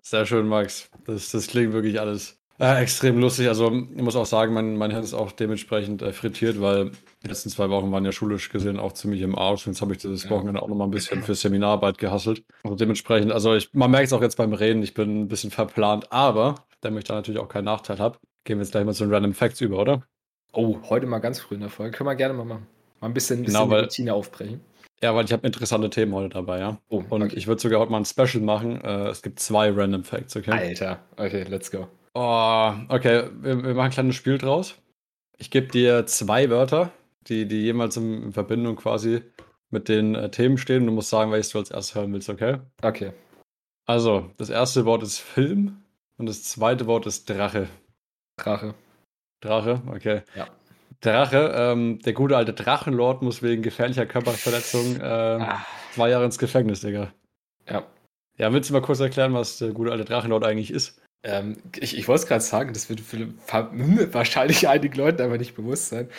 Sehr 0.01 0.25
schön, 0.25 0.47
Max. 0.47 0.89
Das, 1.05 1.31
das 1.31 1.47
klingt 1.47 1.73
wirklich 1.73 1.99
alles 1.99 2.37
äh, 2.59 2.81
extrem 2.81 3.19
lustig. 3.19 3.47
Also 3.47 3.71
ich 3.71 4.01
muss 4.01 4.15
auch 4.15 4.25
sagen, 4.25 4.53
mein, 4.53 4.77
mein 4.77 4.91
Hirn 4.91 5.03
ist 5.03 5.13
auch 5.13 5.31
dementsprechend 5.31 6.01
äh, 6.01 6.13
frittiert, 6.13 6.61
weil 6.61 6.91
die 7.23 7.27
letzten 7.27 7.49
zwei 7.49 7.69
Wochen 7.69 7.91
waren 7.91 8.05
ja 8.05 8.11
schulisch 8.11 8.49
gesehen 8.49 8.79
auch 8.79 8.93
ziemlich 8.93 9.21
im 9.21 9.37
Arsch. 9.37 9.67
Und 9.67 9.73
jetzt 9.73 9.81
habe 9.81 9.93
ich 9.93 9.99
dieses 9.99 10.29
Wochenende 10.29 10.61
auch 10.61 10.67
nochmal 10.67 10.87
ein 10.87 10.91
bisschen 10.91 11.21
für 11.21 11.35
Seminararbeit 11.35 11.97
gehasselt. 11.97 12.43
Also 12.63 12.75
dementsprechend, 12.75 13.31
also 13.31 13.55
ich, 13.55 13.73
man 13.73 13.91
merkt 13.91 14.07
es 14.07 14.13
auch 14.13 14.21
jetzt 14.21 14.37
beim 14.37 14.53
Reden, 14.53 14.83
ich 14.83 14.93
bin 14.93 15.21
ein 15.21 15.27
bisschen 15.27 15.51
verplant, 15.51 16.11
aber 16.11 16.55
damit 16.81 17.03
ich 17.03 17.07
da 17.07 17.15
natürlich 17.15 17.41
auch 17.41 17.49
keinen 17.49 17.65
Nachteil 17.65 17.99
habe, 17.99 18.19
gehen 18.45 18.57
wir 18.57 18.63
jetzt 18.63 18.71
gleich 18.71 18.85
mal 18.85 18.93
zu 18.93 19.03
den 19.03 19.13
Random 19.13 19.33
Facts 19.33 19.59
über, 19.59 19.79
oder? 19.79 20.03
Oh, 20.53 20.77
heute 20.89 21.05
mal 21.07 21.19
ganz 21.19 21.39
früh 21.39 21.55
in 21.55 21.61
der 21.61 21.69
Folge. 21.69 21.97
Können 21.97 22.07
wir 22.07 22.15
gerne 22.15 22.33
mal 22.33 22.45
machen. 22.45 22.67
Mal 23.01 23.07
ein 23.07 23.13
bisschen, 23.13 23.39
ein 23.39 23.43
bisschen 23.43 23.59
genau, 23.59 23.69
weil, 23.69 23.81
die 23.81 23.85
Routine 23.85 24.13
aufbrechen. 24.13 24.61
Ja, 25.03 25.13
weil 25.13 25.25
ich 25.25 25.33
habe 25.33 25.45
interessante 25.45 25.89
Themen 25.89 26.13
heute 26.13 26.29
dabei, 26.29 26.59
ja. 26.59 26.77
Oh, 26.87 27.03
und 27.09 27.21
okay. 27.21 27.35
ich 27.35 27.47
würde 27.47 27.61
sogar 27.61 27.81
heute 27.81 27.91
mal 27.91 27.97
ein 27.97 28.05
Special 28.05 28.41
machen. 28.41 28.79
Äh, 28.81 29.09
es 29.09 29.21
gibt 29.21 29.39
zwei 29.39 29.69
Random 29.69 30.05
Facts, 30.05 30.37
okay? 30.37 30.51
Alter, 30.51 30.99
okay, 31.17 31.43
let's 31.49 31.69
go. 31.69 31.87
Oh, 32.17 32.73
okay, 32.87 33.29
wir, 33.41 33.61
wir 33.61 33.73
machen 33.73 33.87
ein 33.87 33.91
kleines 33.91 34.15
Spiel 34.15 34.37
draus. 34.37 34.75
Ich 35.37 35.51
gebe 35.51 35.67
dir 35.67 36.05
zwei 36.05 36.49
Wörter, 36.49 36.93
die, 37.27 37.45
die 37.45 37.63
jemals 37.63 37.97
in, 37.97 38.23
in 38.23 38.31
Verbindung 38.31 38.77
quasi 38.77 39.21
mit 39.69 39.89
den 39.89 40.15
äh, 40.15 40.31
Themen 40.31 40.57
stehen. 40.57 40.85
Du 40.85 40.93
musst 40.93 41.09
sagen, 41.09 41.33
welches 41.33 41.49
du 41.49 41.59
als 41.59 41.71
erstes 41.71 41.95
hören 41.95 42.13
willst, 42.13 42.29
okay? 42.29 42.59
Okay. 42.81 43.11
Also, 43.85 44.31
das 44.37 44.49
erste 44.49 44.85
Wort 44.85 45.03
ist 45.03 45.19
Film 45.19 45.83
und 46.17 46.27
das 46.27 46.45
zweite 46.45 46.87
Wort 46.87 47.05
ist 47.05 47.29
Drache. 47.29 47.67
Drache. 48.37 48.75
Drache, 49.41 49.81
okay. 49.87 50.21
Ja. 50.35 50.47
Drache, 51.01 51.53
ähm, 51.53 51.99
der 51.99 52.13
gute 52.13 52.37
alte 52.37 52.53
Drachenlord 52.53 53.23
muss 53.23 53.43
wegen 53.43 53.61
gefährlicher 53.61 54.05
Körperverletzung 54.05 55.01
äh, 55.01 55.03
ah. 55.03 55.65
zwei 55.93 56.09
Jahre 56.09 56.23
ins 56.23 56.39
Gefängnis, 56.39 56.79
Digga. 56.79 57.11
Ja. 57.67 57.85
Ja, 58.37 58.53
willst 58.53 58.69
du 58.69 58.73
mal 58.73 58.81
kurz 58.81 59.01
erklären, 59.01 59.33
was 59.33 59.57
der 59.57 59.71
gute 59.71 59.91
alte 59.91 60.05
Drachenlord 60.05 60.45
eigentlich 60.45 60.71
ist? 60.71 61.01
Ähm, 61.25 61.57
ich 61.79 61.97
ich 61.97 62.07
wollte 62.07 62.23
es 62.23 62.27
gerade 62.27 62.43
sagen, 62.43 62.73
das 62.73 62.89
wird 62.89 63.01
für 63.01 63.27
wahrscheinlich 64.13 64.67
einigen 64.67 64.95
Leuten 64.95 65.21
aber 65.21 65.37
nicht 65.37 65.55
bewusst 65.55 65.89
sein. 65.89 66.09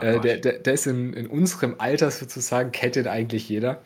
Äh, 0.00 0.20
der, 0.20 0.38
der, 0.38 0.58
der, 0.58 0.72
ist 0.74 0.86
in, 0.86 1.12
in, 1.12 1.26
unserem 1.26 1.76
Alter 1.78 2.10
sozusagen, 2.10 2.72
kennt 2.72 2.96
den 2.96 3.06
eigentlich 3.06 3.48
jeder. 3.48 3.82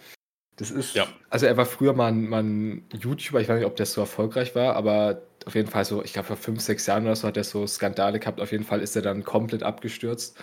Das 0.57 0.71
ist, 0.71 0.95
ja. 0.95 1.07
also 1.31 1.47
er 1.47 1.57
war 1.57 1.67
früher 1.67 1.93
mal 1.93 2.09
ein, 2.09 2.29
mal 2.29 2.43
ein 2.43 2.85
YouTuber, 2.93 3.41
ich 3.41 3.49
weiß 3.49 3.57
nicht, 3.57 3.67
ob 3.67 3.77
der 3.77 3.87
so 3.87 4.01
erfolgreich 4.01 4.55
war, 4.55 4.75
aber 4.77 5.23
auf 5.47 5.55
jeden 5.55 5.69
Fall 5.69 5.85
so, 5.85 6.03
ich 6.03 6.13
glaube 6.13 6.27
vor 6.29 6.37
fünf, 6.37 6.61
sechs 6.61 6.87
Jahren 6.87 7.05
oder 7.05 7.17
so 7.17 7.27
hat 7.27 7.37
er 7.37 7.45
so 7.45 7.67
Skandale 7.67 8.19
gehabt. 8.19 8.41
Auf 8.41 8.53
jeden 8.53 8.65
Fall 8.65 8.81
ist 8.81 8.97
er 8.97 9.03
dann 9.03 9.25
komplett 9.25 9.63
abgestürzt. 9.63 10.39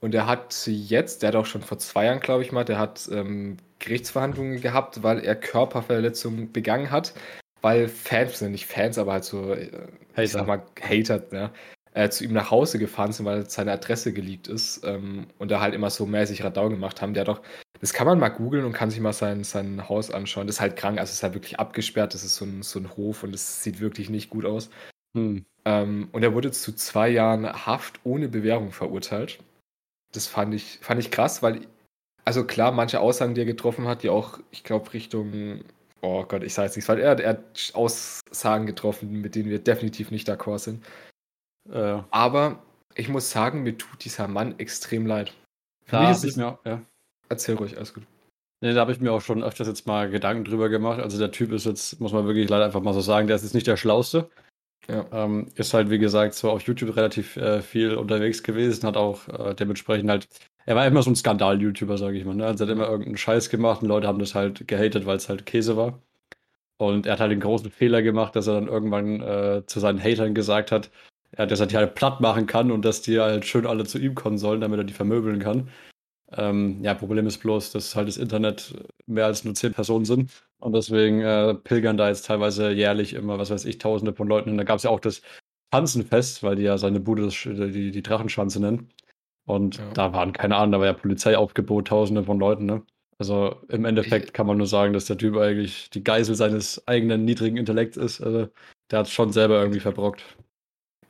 Und 0.00 0.14
er 0.14 0.26
hat 0.26 0.66
jetzt, 0.66 1.22
der 1.22 1.28
hat 1.28 1.36
auch 1.36 1.46
schon 1.46 1.62
vor 1.62 1.78
zwei 1.78 2.06
Jahren, 2.06 2.18
glaube 2.18 2.42
ich 2.42 2.50
mal, 2.50 2.64
der 2.64 2.78
hat 2.78 3.08
ähm, 3.12 3.56
Gerichtsverhandlungen 3.78 4.60
gehabt, 4.60 5.04
weil 5.04 5.20
er 5.20 5.36
Körperverletzungen 5.36 6.52
begangen 6.52 6.90
hat, 6.90 7.14
weil 7.62 7.88
Fans 7.88 8.40
sind 8.40 8.52
nicht 8.52 8.66
Fans, 8.66 8.98
aber 8.98 9.12
halt 9.12 9.24
so, 9.24 9.54
äh, 9.54 9.70
ich 10.16 10.32
sag 10.32 10.46
mal, 10.46 10.62
Hater, 10.80 11.22
ja, 11.32 11.52
äh, 11.94 12.08
zu 12.10 12.24
ihm 12.24 12.32
nach 12.32 12.50
Hause 12.50 12.78
gefahren 12.78 13.12
sind, 13.12 13.26
weil 13.26 13.48
seine 13.48 13.72
Adresse 13.72 14.12
geleakt 14.12 14.48
ist 14.48 14.82
ähm, 14.84 15.26
und 15.38 15.50
da 15.50 15.60
halt 15.60 15.74
immer 15.74 15.90
so 15.90 16.06
mäßig 16.06 16.42
Radau 16.44 16.68
gemacht 16.68 17.00
haben. 17.00 17.14
Der 17.14 17.24
doch, 17.24 17.42
das 17.80 17.92
kann 17.92 18.06
man 18.06 18.18
mal 18.18 18.30
googeln 18.30 18.64
und 18.64 18.72
kann 18.72 18.90
sich 18.90 19.00
mal 19.00 19.12
sein, 19.12 19.44
sein 19.44 19.88
Haus 19.88 20.10
anschauen. 20.10 20.46
Das 20.46 20.56
ist 20.56 20.60
halt 20.60 20.76
krank, 20.76 20.98
also 20.98 21.10
es 21.10 21.16
ist 21.16 21.22
halt 21.22 21.34
wirklich 21.34 21.58
abgesperrt, 21.60 22.14
das 22.14 22.24
ist 22.24 22.36
so 22.36 22.44
ein, 22.44 22.62
so 22.62 22.78
ein 22.78 22.96
Hof 22.96 23.22
und 23.22 23.34
es 23.34 23.62
sieht 23.62 23.80
wirklich 23.80 24.10
nicht 24.10 24.30
gut 24.30 24.44
aus. 24.44 24.70
Hm. 25.16 25.44
Ähm, 25.64 26.08
und 26.12 26.22
er 26.22 26.34
wurde 26.34 26.50
zu 26.50 26.74
zwei 26.74 27.08
Jahren 27.08 27.46
Haft 27.46 28.00
ohne 28.04 28.28
Bewährung 28.28 28.72
verurteilt. 28.72 29.38
Das 30.12 30.26
fand 30.26 30.54
ich, 30.54 30.78
fand 30.80 31.00
ich 31.00 31.10
krass, 31.10 31.42
weil, 31.42 31.60
also 32.24 32.44
klar, 32.44 32.72
manche 32.72 33.00
Aussagen, 33.00 33.34
die 33.34 33.42
er 33.42 33.46
getroffen 33.46 33.86
hat, 33.86 34.02
die 34.02 34.08
auch, 34.08 34.40
ich 34.50 34.64
glaube, 34.64 34.92
Richtung 34.92 35.64
oh 36.02 36.24
Gott, 36.24 36.42
ich 36.42 36.54
sage 36.54 36.66
jetzt 36.66 36.76
nichts, 36.76 36.88
weil 36.88 36.98
er, 36.98 37.18
er, 37.18 37.30
hat 37.30 37.70
Aussagen 37.74 38.66
getroffen, 38.66 39.20
mit 39.20 39.34
denen 39.34 39.50
wir 39.50 39.58
definitiv 39.58 40.10
nicht 40.10 40.28
d'accord 40.28 40.58
sind. 40.58 40.84
Äh. 41.70 42.00
Aber 42.10 42.62
ich 42.94 43.08
muss 43.08 43.30
sagen, 43.30 43.62
mir 43.62 43.78
tut 43.78 44.04
dieser 44.04 44.28
Mann 44.28 44.58
extrem 44.58 45.06
leid. 45.06 45.32
Für 45.84 45.96
da 45.96 46.08
mich 46.08 46.24
ist 46.24 46.36
mir, 46.36 46.58
ja. 46.64 46.82
Erzähl 47.28 47.54
ruhig, 47.54 47.76
alles 47.76 47.94
gut. 47.94 48.04
Nee, 48.60 48.74
da 48.74 48.80
habe 48.80 48.92
ich 48.92 49.00
mir 49.00 49.12
auch 49.12 49.20
schon 49.20 49.42
öfters 49.42 49.66
jetzt 49.66 49.86
mal 49.86 50.08
Gedanken 50.10 50.44
drüber 50.44 50.68
gemacht. 50.68 51.00
Also 51.00 51.18
der 51.18 51.32
Typ 51.32 51.50
ist 51.52 51.66
jetzt, 51.66 52.00
muss 52.00 52.12
man 52.12 52.26
wirklich 52.26 52.48
leider 52.48 52.64
einfach 52.64 52.80
mal 52.80 52.94
so 52.94 53.00
sagen, 53.00 53.26
der 53.26 53.36
ist 53.36 53.42
jetzt 53.42 53.54
nicht 53.54 53.66
der 53.66 53.76
Schlauste. 53.76 54.30
Ja. 54.88 55.06
Ähm, 55.12 55.48
ist 55.54 55.74
halt, 55.74 55.90
wie 55.90 55.98
gesagt, 55.98 56.34
zwar 56.34 56.52
auf 56.52 56.62
YouTube 56.62 56.96
relativ 56.96 57.36
äh, 57.36 57.60
viel 57.60 57.94
unterwegs 57.94 58.42
gewesen, 58.42 58.86
hat 58.86 58.96
auch 58.96 59.28
äh, 59.28 59.54
dementsprechend 59.54 60.10
halt, 60.10 60.28
er 60.66 60.76
war 60.76 60.86
immer 60.86 61.02
so 61.02 61.10
ein 61.10 61.16
Skandal-YouTuber, 61.16 61.98
sage 61.98 62.18
ich 62.18 62.24
mal. 62.24 62.34
Ne? 62.34 62.46
Also 62.46 62.64
er 62.64 62.68
hat 62.68 62.72
immer 62.76 62.88
irgendeinen 62.88 63.16
Scheiß 63.16 63.50
gemacht 63.50 63.82
und 63.82 63.88
Leute 63.88 64.06
haben 64.06 64.18
das 64.18 64.34
halt 64.34 64.66
gehatet, 64.68 65.06
weil 65.06 65.16
es 65.16 65.28
halt 65.28 65.46
Käse 65.46 65.76
war. 65.76 66.00
Und 66.78 67.06
er 67.06 67.12
hat 67.14 67.20
halt 67.20 67.32
den 67.32 67.40
großen 67.40 67.70
Fehler 67.70 68.02
gemacht, 68.02 68.34
dass 68.36 68.46
er 68.48 68.54
dann 68.54 68.68
irgendwann 68.68 69.20
äh, 69.20 69.62
zu 69.66 69.80
seinen 69.80 70.02
Hatern 70.02 70.34
gesagt 70.34 70.72
hat, 70.72 70.90
ja, 71.38 71.46
dass 71.46 71.60
er 71.60 71.66
die 71.66 71.76
halt 71.76 71.94
platt 71.94 72.20
machen 72.20 72.46
kann 72.46 72.70
und 72.70 72.84
dass 72.84 73.02
die 73.02 73.20
halt 73.20 73.44
schön 73.46 73.66
alle 73.66 73.84
zu 73.84 73.98
ihm 73.98 74.14
kommen 74.14 74.38
sollen, 74.38 74.60
damit 74.60 74.78
er 74.78 74.84
die 74.84 74.92
vermöbeln 74.92 75.38
kann. 75.38 75.68
Ähm, 76.32 76.82
ja, 76.82 76.94
Problem 76.94 77.26
ist 77.26 77.38
bloß, 77.38 77.72
dass 77.72 77.94
halt 77.94 78.08
das 78.08 78.16
Internet 78.16 78.74
mehr 79.06 79.26
als 79.26 79.44
nur 79.44 79.54
zehn 79.54 79.72
Personen 79.72 80.04
sind. 80.04 80.30
Und 80.58 80.74
deswegen 80.74 81.20
äh, 81.20 81.54
pilgern 81.54 81.96
da 81.96 82.08
jetzt 82.08 82.26
teilweise 82.26 82.70
jährlich 82.70 83.14
immer, 83.14 83.38
was 83.38 83.50
weiß 83.50 83.64
ich, 83.64 83.78
tausende 83.78 84.14
von 84.14 84.28
Leuten. 84.28 84.50
Und 84.50 84.58
da 84.58 84.64
gab 84.64 84.76
es 84.78 84.84
ja 84.84 84.90
auch 84.90 85.00
das 85.00 85.22
Schanzenfest, 85.72 86.42
weil 86.42 86.56
die 86.56 86.62
ja 86.62 86.78
seine 86.78 87.00
Bude 87.00 87.28
die, 87.28 87.90
die 87.90 88.02
Drachenschanze 88.02 88.60
nennen. 88.60 88.90
Und 89.44 89.78
ja. 89.78 89.90
da 89.94 90.12
waren, 90.12 90.32
keine 90.32 90.56
Ahnung, 90.56 90.72
da 90.72 90.78
war 90.80 90.86
ja 90.86 90.92
Polizeiaufgebot, 90.92 91.88
tausende 91.88 92.24
von 92.24 92.38
Leuten, 92.38 92.66
ne? 92.66 92.82
Also 93.18 93.56
im 93.68 93.84
Endeffekt 93.84 94.26
ich, 94.26 94.32
kann 94.32 94.46
man 94.46 94.56
nur 94.56 94.66
sagen, 94.66 94.92
dass 94.92 95.04
der 95.04 95.18
Typ 95.18 95.36
eigentlich 95.36 95.90
die 95.90 96.02
Geisel 96.02 96.34
seines 96.34 96.86
eigenen 96.88 97.24
niedrigen 97.24 97.56
Intellekts 97.56 97.96
ist. 97.96 98.20
Also 98.20 98.48
der 98.90 99.00
hat 99.00 99.06
es 99.06 99.12
schon 99.12 99.32
selber 99.32 99.60
irgendwie 99.60 99.80
verbrockt 99.80 100.24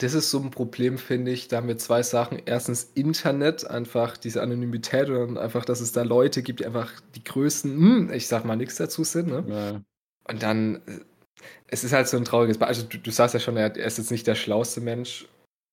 das 0.03 0.15
ist 0.15 0.31
so 0.31 0.41
ein 0.41 0.51
Problem, 0.51 0.99
finde 0.99 1.31
ich. 1.31 1.49
Da 1.49 1.59
haben 1.59 1.69
wir 1.69 1.79
zwei 1.79 2.03
Sachen. 2.03 2.41
Erstens 2.45 2.91
Internet, 2.95 3.69
einfach 3.69 4.17
diese 4.17 4.43
Anonymität 4.43 5.09
und 5.09 5.39
einfach, 5.39 5.65
dass 5.65 5.81
es 5.81 5.93
da 5.93 6.03
Leute 6.03 6.43
gibt, 6.43 6.61
die 6.61 6.67
einfach 6.67 6.91
die 7.15 7.23
größten, 7.23 7.71
hm, 7.71 8.13
ich 8.13 8.27
sag 8.27 8.45
mal 8.45 8.57
nichts 8.57 8.77
dazu 8.77 9.05
sind. 9.05 9.29
Ne? 9.29 9.45
Ja. 9.49 9.81
Und 10.29 10.43
dann, 10.43 10.81
es 11.69 11.85
ist 11.85 11.93
halt 11.93 12.09
so 12.09 12.17
ein 12.17 12.25
trauriges 12.25 12.59
Beispiel. 12.59 12.85
Also, 12.85 12.89
du, 12.89 12.99
du 12.99 13.11
sagst 13.11 13.35
ja 13.35 13.41
schon, 13.41 13.57
er 13.57 13.77
ist 13.77 13.99
jetzt 13.99 14.11
nicht 14.11 14.27
der 14.27 14.35
schlauste 14.35 14.81
Mensch, 14.81 15.29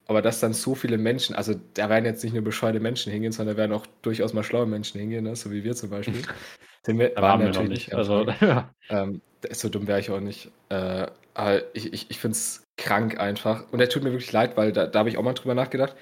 aber 0.09 0.23
dass 0.23 0.39
dann 0.39 0.53
so 0.53 0.73
viele 0.73 0.97
Menschen, 0.97 1.35
also 1.35 1.53
da 1.75 1.87
werden 1.87 2.05
jetzt 2.05 2.23
nicht 2.23 2.33
nur 2.33 2.43
bescheuerte 2.43 2.79
Menschen 2.79 3.13
hingehen, 3.13 3.31
sondern 3.31 3.55
da 3.55 3.61
werden 3.61 3.73
auch 3.73 3.85
durchaus 4.01 4.33
mal 4.33 4.43
schlaue 4.43 4.65
Menschen 4.65 4.99
hingehen, 4.99 5.23
ne? 5.23 5.35
so 5.35 5.51
wie 5.51 5.63
wir 5.63 5.75
zum 5.75 5.91
Beispiel. 5.91 6.23
Den 6.87 6.97
wir, 6.97 7.09
da 7.09 7.21
waren 7.21 7.39
wir 7.39 7.47
natürlich 7.49 7.69
nicht. 7.69 7.93
Also, 7.93 8.27
ja. 8.41 8.73
ähm, 8.89 9.21
so 9.51 9.69
dumm 9.69 9.85
wäre 9.85 9.99
ich 9.99 10.09
auch 10.09 10.19
nicht. 10.19 10.49
Äh, 10.69 11.05
aber 11.35 11.75
ich, 11.75 11.93
ich, 11.93 12.09
ich 12.09 12.17
finde 12.17 12.35
es 12.35 12.63
krank 12.75 13.19
einfach. 13.19 13.71
Und 13.71 13.81
er 13.81 13.89
tut 13.89 14.01
mir 14.01 14.11
wirklich 14.11 14.31
leid, 14.31 14.57
weil 14.57 14.71
da, 14.71 14.87
da 14.87 14.97
habe 14.97 15.09
ich 15.09 15.17
auch 15.19 15.23
mal 15.23 15.33
drüber 15.33 15.53
nachgedacht. 15.53 15.95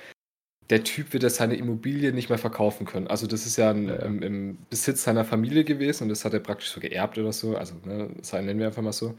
Der 0.69 0.85
Typ 0.85 1.11
wird 1.11 1.23
ja 1.23 1.29
seine 1.29 1.55
Immobilie 1.55 2.13
nicht 2.13 2.29
mehr 2.29 2.37
verkaufen 2.37 2.85
können. 2.85 3.07
Also 3.07 3.27
das 3.27 3.45
ist 3.45 3.57
ja 3.57 3.71
ein, 3.71 3.89
ja. 3.89 3.95
Im, 3.97 4.21
im, 4.21 4.57
Besitz 4.69 5.03
seiner 5.03 5.25
Familie 5.25 5.65
gewesen 5.65 6.03
und 6.03 6.09
das 6.09 6.23
hat 6.23 6.33
er 6.33 6.39
praktisch 6.39 6.69
so 6.69 6.79
geerbt 6.79 7.17
oder 7.17 7.33
so. 7.33 7.57
Also 7.57 7.75
ne, 7.83 8.09
das 8.15 8.31
nennen 8.31 8.59
wir 8.59 8.67
einfach 8.67 8.81
mal 8.81 8.93
so. 8.93 9.15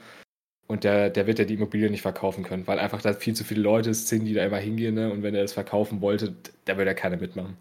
Und 0.69 0.85
der, 0.85 1.09
der 1.09 1.27
wird 1.27 1.39
ja 1.39 1.47
die 1.47 1.55
Immobilie 1.55 1.91
nicht 1.91 2.03
verkaufen 2.03 2.45
können, 2.45 2.67
weil 2.67 2.79
einfach 2.79 3.01
da 3.01 3.15
viel 3.15 3.35
zu 3.35 3.43
viele 3.43 3.63
Leute 3.63 3.95
sind, 3.95 4.27
die 4.27 4.35
da 4.35 4.45
immer 4.45 4.59
hingehen. 4.59 4.95
Ne? 4.95 5.11
Und 5.11 5.23
wenn 5.23 5.35
er 5.35 5.43
das 5.43 5.55
verkaufen 5.55 6.03
wollte, 6.03 6.35
da 6.67 6.77
würde 6.77 6.91
ja 6.91 6.95
keiner 6.95 7.17
mitmachen. 7.17 7.57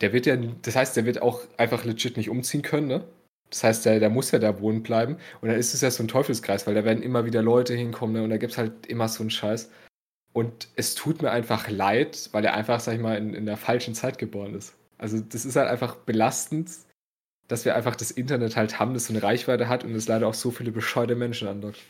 Der 0.00 0.12
wird 0.12 0.26
ja, 0.26 0.36
das 0.36 0.76
heißt, 0.76 0.96
der 0.96 1.04
wird 1.04 1.22
auch 1.22 1.40
einfach 1.56 1.84
legit 1.84 2.16
nicht 2.16 2.30
umziehen 2.30 2.62
können, 2.62 2.86
ne? 2.86 3.04
Das 3.50 3.64
heißt, 3.64 3.84
der, 3.84 4.00
der 4.00 4.08
muss 4.08 4.30
ja 4.30 4.38
da 4.38 4.60
wohnen 4.60 4.82
bleiben. 4.82 5.18
Und 5.40 5.48
dann 5.48 5.58
ist 5.58 5.74
es 5.74 5.82
ja 5.82 5.90
so 5.90 6.02
ein 6.02 6.08
Teufelskreis, 6.08 6.66
weil 6.66 6.74
da 6.74 6.84
werden 6.84 7.02
immer 7.02 7.26
wieder 7.26 7.42
Leute 7.42 7.74
hinkommen 7.74 8.14
ne? 8.14 8.22
und 8.22 8.30
da 8.30 8.38
gibt 8.38 8.52
es 8.52 8.58
halt 8.58 8.86
immer 8.86 9.08
so 9.08 9.22
einen 9.22 9.30
Scheiß. 9.30 9.70
Und 10.32 10.68
es 10.76 10.94
tut 10.94 11.20
mir 11.20 11.30
einfach 11.30 11.68
leid, 11.68 12.30
weil 12.32 12.44
er 12.44 12.54
einfach, 12.54 12.80
sag 12.80 12.94
ich 12.94 13.00
mal, 13.00 13.18
in, 13.18 13.34
in 13.34 13.44
der 13.44 13.58
falschen 13.58 13.94
Zeit 13.94 14.16
geboren 14.16 14.54
ist. 14.54 14.74
Also 14.96 15.20
das 15.20 15.44
ist 15.44 15.56
halt 15.56 15.68
einfach 15.68 15.96
belastend, 15.96 16.70
dass 17.48 17.66
wir 17.66 17.74
einfach 17.74 17.96
das 17.96 18.10
Internet 18.10 18.56
halt 18.56 18.78
haben, 18.78 18.94
das 18.94 19.06
so 19.06 19.12
eine 19.12 19.22
Reichweite 19.22 19.68
hat 19.68 19.84
und 19.84 19.94
es 19.94 20.08
leider 20.08 20.26
auch 20.26 20.34
so 20.34 20.50
viele 20.50 20.72
bescheuerte 20.72 21.14
Menschen 21.14 21.48
andockt. 21.48 21.80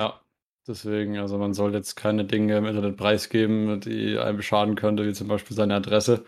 Ja. 0.00 0.20
Deswegen, 0.66 1.18
also 1.18 1.38
man 1.38 1.54
soll 1.54 1.74
jetzt 1.74 1.96
keine 1.96 2.24
Dinge 2.24 2.56
im 2.58 2.66
Internet 2.66 2.96
preisgeben, 2.96 3.80
die 3.80 4.18
einem 4.18 4.40
schaden 4.42 4.76
könnte, 4.76 5.06
wie 5.06 5.12
zum 5.12 5.28
Beispiel 5.28 5.56
seine 5.56 5.74
Adresse. 5.74 6.24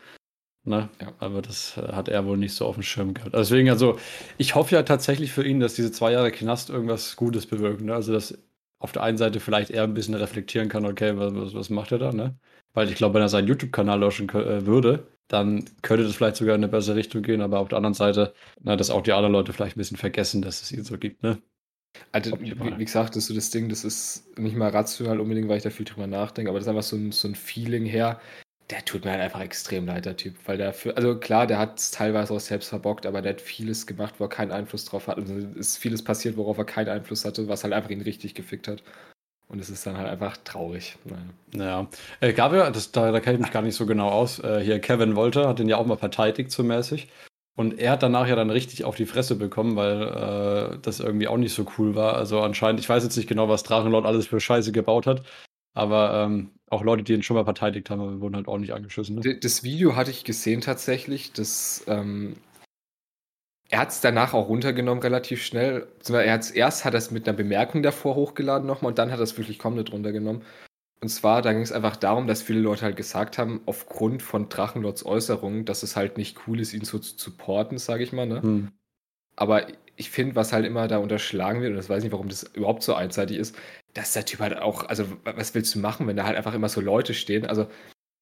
Ne? 0.64 0.90
Ja. 1.00 1.12
Aber 1.20 1.42
das 1.42 1.76
äh, 1.78 1.92
hat 1.92 2.08
er 2.08 2.26
wohl 2.26 2.36
nicht 2.38 2.54
so 2.54 2.66
auf 2.66 2.76
dem 2.76 2.82
Schirm 2.82 3.14
gehabt. 3.14 3.34
Deswegen, 3.34 3.70
also 3.70 3.98
ich 4.38 4.54
hoffe 4.54 4.74
ja 4.74 4.82
tatsächlich 4.82 5.32
für 5.32 5.44
ihn, 5.44 5.60
dass 5.60 5.74
diese 5.74 5.92
zwei 5.92 6.12
Jahre 6.12 6.30
Knast 6.32 6.70
irgendwas 6.70 7.16
Gutes 7.16 7.46
bewirken. 7.46 7.86
Ne? 7.86 7.94
Also 7.94 8.12
dass 8.12 8.38
auf 8.78 8.92
der 8.92 9.02
einen 9.04 9.18
Seite 9.18 9.40
vielleicht 9.40 9.70
er 9.70 9.84
ein 9.84 9.94
bisschen 9.94 10.14
reflektieren 10.14 10.68
kann, 10.68 10.84
okay, 10.86 11.16
was, 11.16 11.54
was 11.54 11.70
macht 11.70 11.92
er 11.92 11.98
da, 11.98 12.12
ne? 12.12 12.36
Weil 12.74 12.88
ich 12.88 12.96
glaube, 12.96 13.14
wenn 13.14 13.22
er 13.22 13.28
seinen 13.28 13.48
YouTube-Kanal 13.48 14.00
löschen 14.00 14.28
äh, 14.30 14.66
würde, 14.66 15.06
dann 15.28 15.64
könnte 15.82 16.04
das 16.04 16.16
vielleicht 16.16 16.36
sogar 16.36 16.56
in 16.56 16.64
eine 16.64 16.70
bessere 16.70 16.96
Richtung 16.96 17.22
gehen, 17.22 17.42
aber 17.42 17.60
auf 17.60 17.68
der 17.68 17.78
anderen 17.78 17.94
Seite, 17.94 18.34
na, 18.60 18.76
dass 18.76 18.90
auch 18.90 19.02
die 19.02 19.12
anderen 19.12 19.32
Leute 19.32 19.52
vielleicht 19.52 19.76
ein 19.76 19.80
bisschen 19.80 19.96
vergessen, 19.98 20.42
dass 20.42 20.62
es 20.62 20.72
ihn 20.72 20.84
so 20.84 20.98
gibt, 20.98 21.22
ne? 21.22 21.40
Also, 22.10 22.38
wie, 22.40 22.54
wie, 22.78 22.84
gesagt, 22.84 23.10
das 23.10 23.24
ist 23.24 23.26
so 23.28 23.34
das 23.34 23.50
Ding, 23.50 23.68
das 23.68 23.84
ist 23.84 24.38
nicht 24.38 24.56
mal 24.56 24.70
rational 24.70 25.20
unbedingt, 25.20 25.48
weil 25.48 25.58
ich 25.58 25.62
da 25.62 25.70
viel 25.70 25.86
drüber 25.86 26.06
nachdenke, 26.06 26.50
aber 26.50 26.58
das 26.58 26.66
ist 26.66 26.70
einfach 26.70 26.82
so 26.82 26.96
ein, 26.96 27.12
so 27.12 27.28
ein 27.28 27.34
Feeling 27.34 27.84
her, 27.86 28.20
der 28.70 28.84
tut 28.84 29.04
mir 29.04 29.12
halt 29.12 29.20
einfach 29.20 29.40
extrem 29.40 29.86
leid, 29.86 30.06
der 30.06 30.16
Typ. 30.16 30.34
Weil 30.46 30.56
der 30.56 30.72
für, 30.72 30.96
also 30.96 31.18
klar, 31.18 31.46
der 31.46 31.58
hat 31.58 31.78
es 31.78 31.90
teilweise 31.90 32.32
auch 32.32 32.40
selbst 32.40 32.68
verbockt, 32.68 33.06
aber 33.06 33.20
der 33.20 33.34
hat 33.34 33.40
vieles 33.40 33.86
gemacht, 33.86 34.14
wo 34.18 34.24
er 34.24 34.30
keinen 34.30 34.52
Einfluss 34.52 34.86
drauf 34.86 35.08
hat. 35.08 35.18
Also 35.18 35.34
ist 35.34 35.76
vieles 35.76 36.02
passiert, 36.02 36.36
worauf 36.36 36.58
er 36.58 36.64
keinen 36.64 36.88
Einfluss 36.88 37.24
hatte, 37.24 37.48
was 37.48 37.64
halt 37.64 37.74
einfach 37.74 37.90
ihn 37.90 38.00
richtig 38.00 38.34
gefickt 38.34 38.68
hat. 38.68 38.82
Und 39.48 39.60
es 39.60 39.68
ist 39.68 39.86
dann 39.86 39.98
halt 39.98 40.08
einfach 40.08 40.38
traurig. 40.38 40.96
Naja. 41.52 41.80
Ja. 41.80 41.88
Äh, 42.20 42.32
gab 42.32 42.54
ja, 42.54 42.70
das, 42.70 42.90
da, 42.92 43.12
da 43.12 43.20
kenne 43.20 43.36
ich 43.36 43.42
mich 43.42 43.52
gar 43.52 43.60
nicht 43.60 43.76
so 43.76 43.84
genau 43.84 44.08
aus. 44.08 44.38
Äh, 44.38 44.60
hier 44.60 44.80
Kevin 44.80 45.14
Wolter 45.16 45.48
hat 45.48 45.58
den 45.58 45.68
ja 45.68 45.76
auch 45.76 45.84
mal 45.84 45.98
verteidigt, 45.98 46.50
so 46.50 46.62
mäßig. 46.62 47.08
Und 47.54 47.78
er 47.78 47.92
hat 47.92 48.02
danach 48.02 48.26
ja 48.26 48.34
dann 48.34 48.50
richtig 48.50 48.84
auf 48.84 48.96
die 48.96 49.04
Fresse 49.04 49.36
bekommen, 49.36 49.76
weil 49.76 50.02
äh, 50.02 50.78
das 50.80 51.00
irgendwie 51.00 51.28
auch 51.28 51.36
nicht 51.36 51.54
so 51.54 51.66
cool 51.76 51.94
war. 51.94 52.14
Also 52.14 52.40
anscheinend, 52.40 52.80
ich 52.80 52.88
weiß 52.88 53.02
jetzt 53.02 53.16
nicht 53.16 53.28
genau, 53.28 53.48
was 53.48 53.62
Drachenlord 53.62 54.06
alles 54.06 54.26
für 54.26 54.40
Scheiße 54.40 54.72
gebaut 54.72 55.06
hat, 55.06 55.22
aber 55.74 56.24
ähm, 56.24 56.52
auch 56.70 56.82
Leute, 56.82 57.02
die 57.02 57.12
ihn 57.12 57.22
schon 57.22 57.36
mal 57.36 57.44
verteidigt 57.44 57.90
haben, 57.90 58.22
wurden 58.22 58.36
halt 58.36 58.48
ordentlich 58.48 58.72
angeschissen. 58.72 59.16
Ne? 59.16 59.38
Das 59.38 59.62
Video 59.62 59.96
hatte 59.96 60.10
ich 60.10 60.24
gesehen 60.24 60.62
tatsächlich. 60.62 61.32
Das, 61.32 61.84
ähm, 61.88 62.36
er 63.68 63.80
hat 63.80 63.90
es 63.90 64.00
danach 64.00 64.32
auch 64.32 64.48
runtergenommen 64.48 65.02
relativ 65.02 65.42
schnell. 65.42 65.88
Er 66.08 66.32
hat's, 66.32 66.50
erst 66.50 66.86
hat 66.86 66.94
er 66.94 66.98
es 66.98 67.10
mit 67.10 67.28
einer 67.28 67.36
Bemerkung 67.36 67.82
davor 67.82 68.14
hochgeladen 68.14 68.66
nochmal 68.66 68.90
und 68.90 68.98
dann 68.98 69.10
hat 69.10 69.18
er 69.18 69.24
es 69.24 69.36
wirklich 69.36 69.58
komplett 69.58 69.92
runtergenommen. 69.92 70.42
Und 71.02 71.08
zwar, 71.08 71.42
da 71.42 71.52
ging 71.52 71.62
es 71.62 71.72
einfach 71.72 71.96
darum, 71.96 72.28
dass 72.28 72.42
viele 72.42 72.60
Leute 72.60 72.82
halt 72.82 72.96
gesagt 72.96 73.36
haben, 73.36 73.60
aufgrund 73.66 74.22
von 74.22 74.48
Drachenlords 74.48 75.04
Äußerungen, 75.04 75.64
dass 75.64 75.82
es 75.82 75.96
halt 75.96 76.16
nicht 76.16 76.46
cool 76.46 76.60
ist, 76.60 76.72
ihn 76.72 76.84
so 76.84 76.96
zu 77.00 77.18
supporten, 77.18 77.78
sage 77.78 78.04
ich 78.04 78.12
mal. 78.12 78.24
Ne? 78.24 78.40
Hm. 78.40 78.72
Aber 79.34 79.66
ich 79.96 80.10
finde, 80.10 80.36
was 80.36 80.52
halt 80.52 80.64
immer 80.64 80.86
da 80.86 80.98
unterschlagen 80.98 81.60
wird, 81.60 81.72
und 81.72 81.76
das 81.76 81.88
weiß 81.88 81.98
ich 81.98 82.04
nicht, 82.04 82.12
warum 82.12 82.28
das 82.28 82.44
überhaupt 82.44 82.84
so 82.84 82.94
einseitig 82.94 83.38
ist, 83.38 83.56
dass 83.94 84.12
der 84.12 84.24
Typ 84.24 84.38
halt 84.38 84.56
auch, 84.58 84.84
also 84.84 85.04
was 85.24 85.56
willst 85.56 85.74
du 85.74 85.80
machen, 85.80 86.06
wenn 86.06 86.16
da 86.16 86.24
halt 86.24 86.36
einfach 86.36 86.54
immer 86.54 86.68
so 86.68 86.80
Leute 86.80 87.14
stehen? 87.14 87.46
Also 87.46 87.66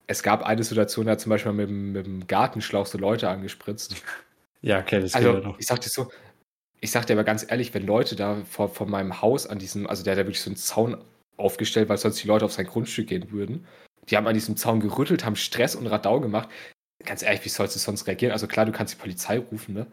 es 0.07 0.23
gab 0.23 0.43
eine 0.43 0.65
Situation, 0.65 1.05
da 1.05 1.13
hat 1.13 1.21
zum 1.21 1.31
Beispiel 1.31 1.53
mit, 1.53 1.69
mit 1.69 2.07
dem 2.07 2.27
Gartenschlauch 2.27 2.87
so 2.87 2.97
Leute 2.97 3.29
angespritzt. 3.29 4.03
Ja, 4.63 4.81
okay, 4.81 5.03
das 5.03 5.15
also, 5.15 5.35
geht 5.35 5.43
ja 5.43 5.49
noch. 5.49 5.59
Ich 5.59 5.67
sagte 5.67 5.91
so, 5.91 6.11
ich 6.81 6.91
sagte 6.91 7.13
aber 7.13 7.25
ganz 7.25 7.45
ehrlich, 7.47 7.75
wenn 7.75 7.85
Leute 7.85 8.17
da 8.17 8.43
vor, 8.49 8.71
vor 8.71 8.87
meinem 8.87 9.21
Haus 9.21 9.47
an 9.47 9.59
diesem, 9.59 9.87
also 9.87 10.03
der 10.03 10.13
hat 10.13 10.19
ja 10.19 10.25
wirklich 10.25 10.41
so 10.41 10.49
einen 10.49 10.57
Zaun 10.57 10.97
aufgestellt, 11.41 11.89
weil 11.89 11.99
sonst 11.99 12.23
die 12.23 12.29
Leute 12.29 12.45
auf 12.45 12.53
sein 12.53 12.67
Grundstück 12.67 13.09
gehen 13.09 13.33
würden. 13.33 13.67
Die 14.09 14.17
haben 14.17 14.27
an 14.27 14.35
diesem 14.35 14.57
Zaun 14.57 14.81
gerüttelt, 14.81 15.25
haben 15.25 15.37
Stress 15.37 15.75
und 15.75 15.87
Radau 15.87 16.21
gemacht. 16.21 16.49
Ganz 17.05 17.23
ehrlich, 17.23 17.45
wie 17.45 17.49
sollst 17.49 17.75
du 17.75 17.79
sonst 17.79 18.07
reagieren? 18.07 18.33
Also 18.33 18.47
klar, 18.47 18.67
du 18.67 18.73
kannst 18.73 18.95
die 18.95 18.99
Polizei 18.99 19.39
rufen, 19.39 19.75
ne? 19.75 19.87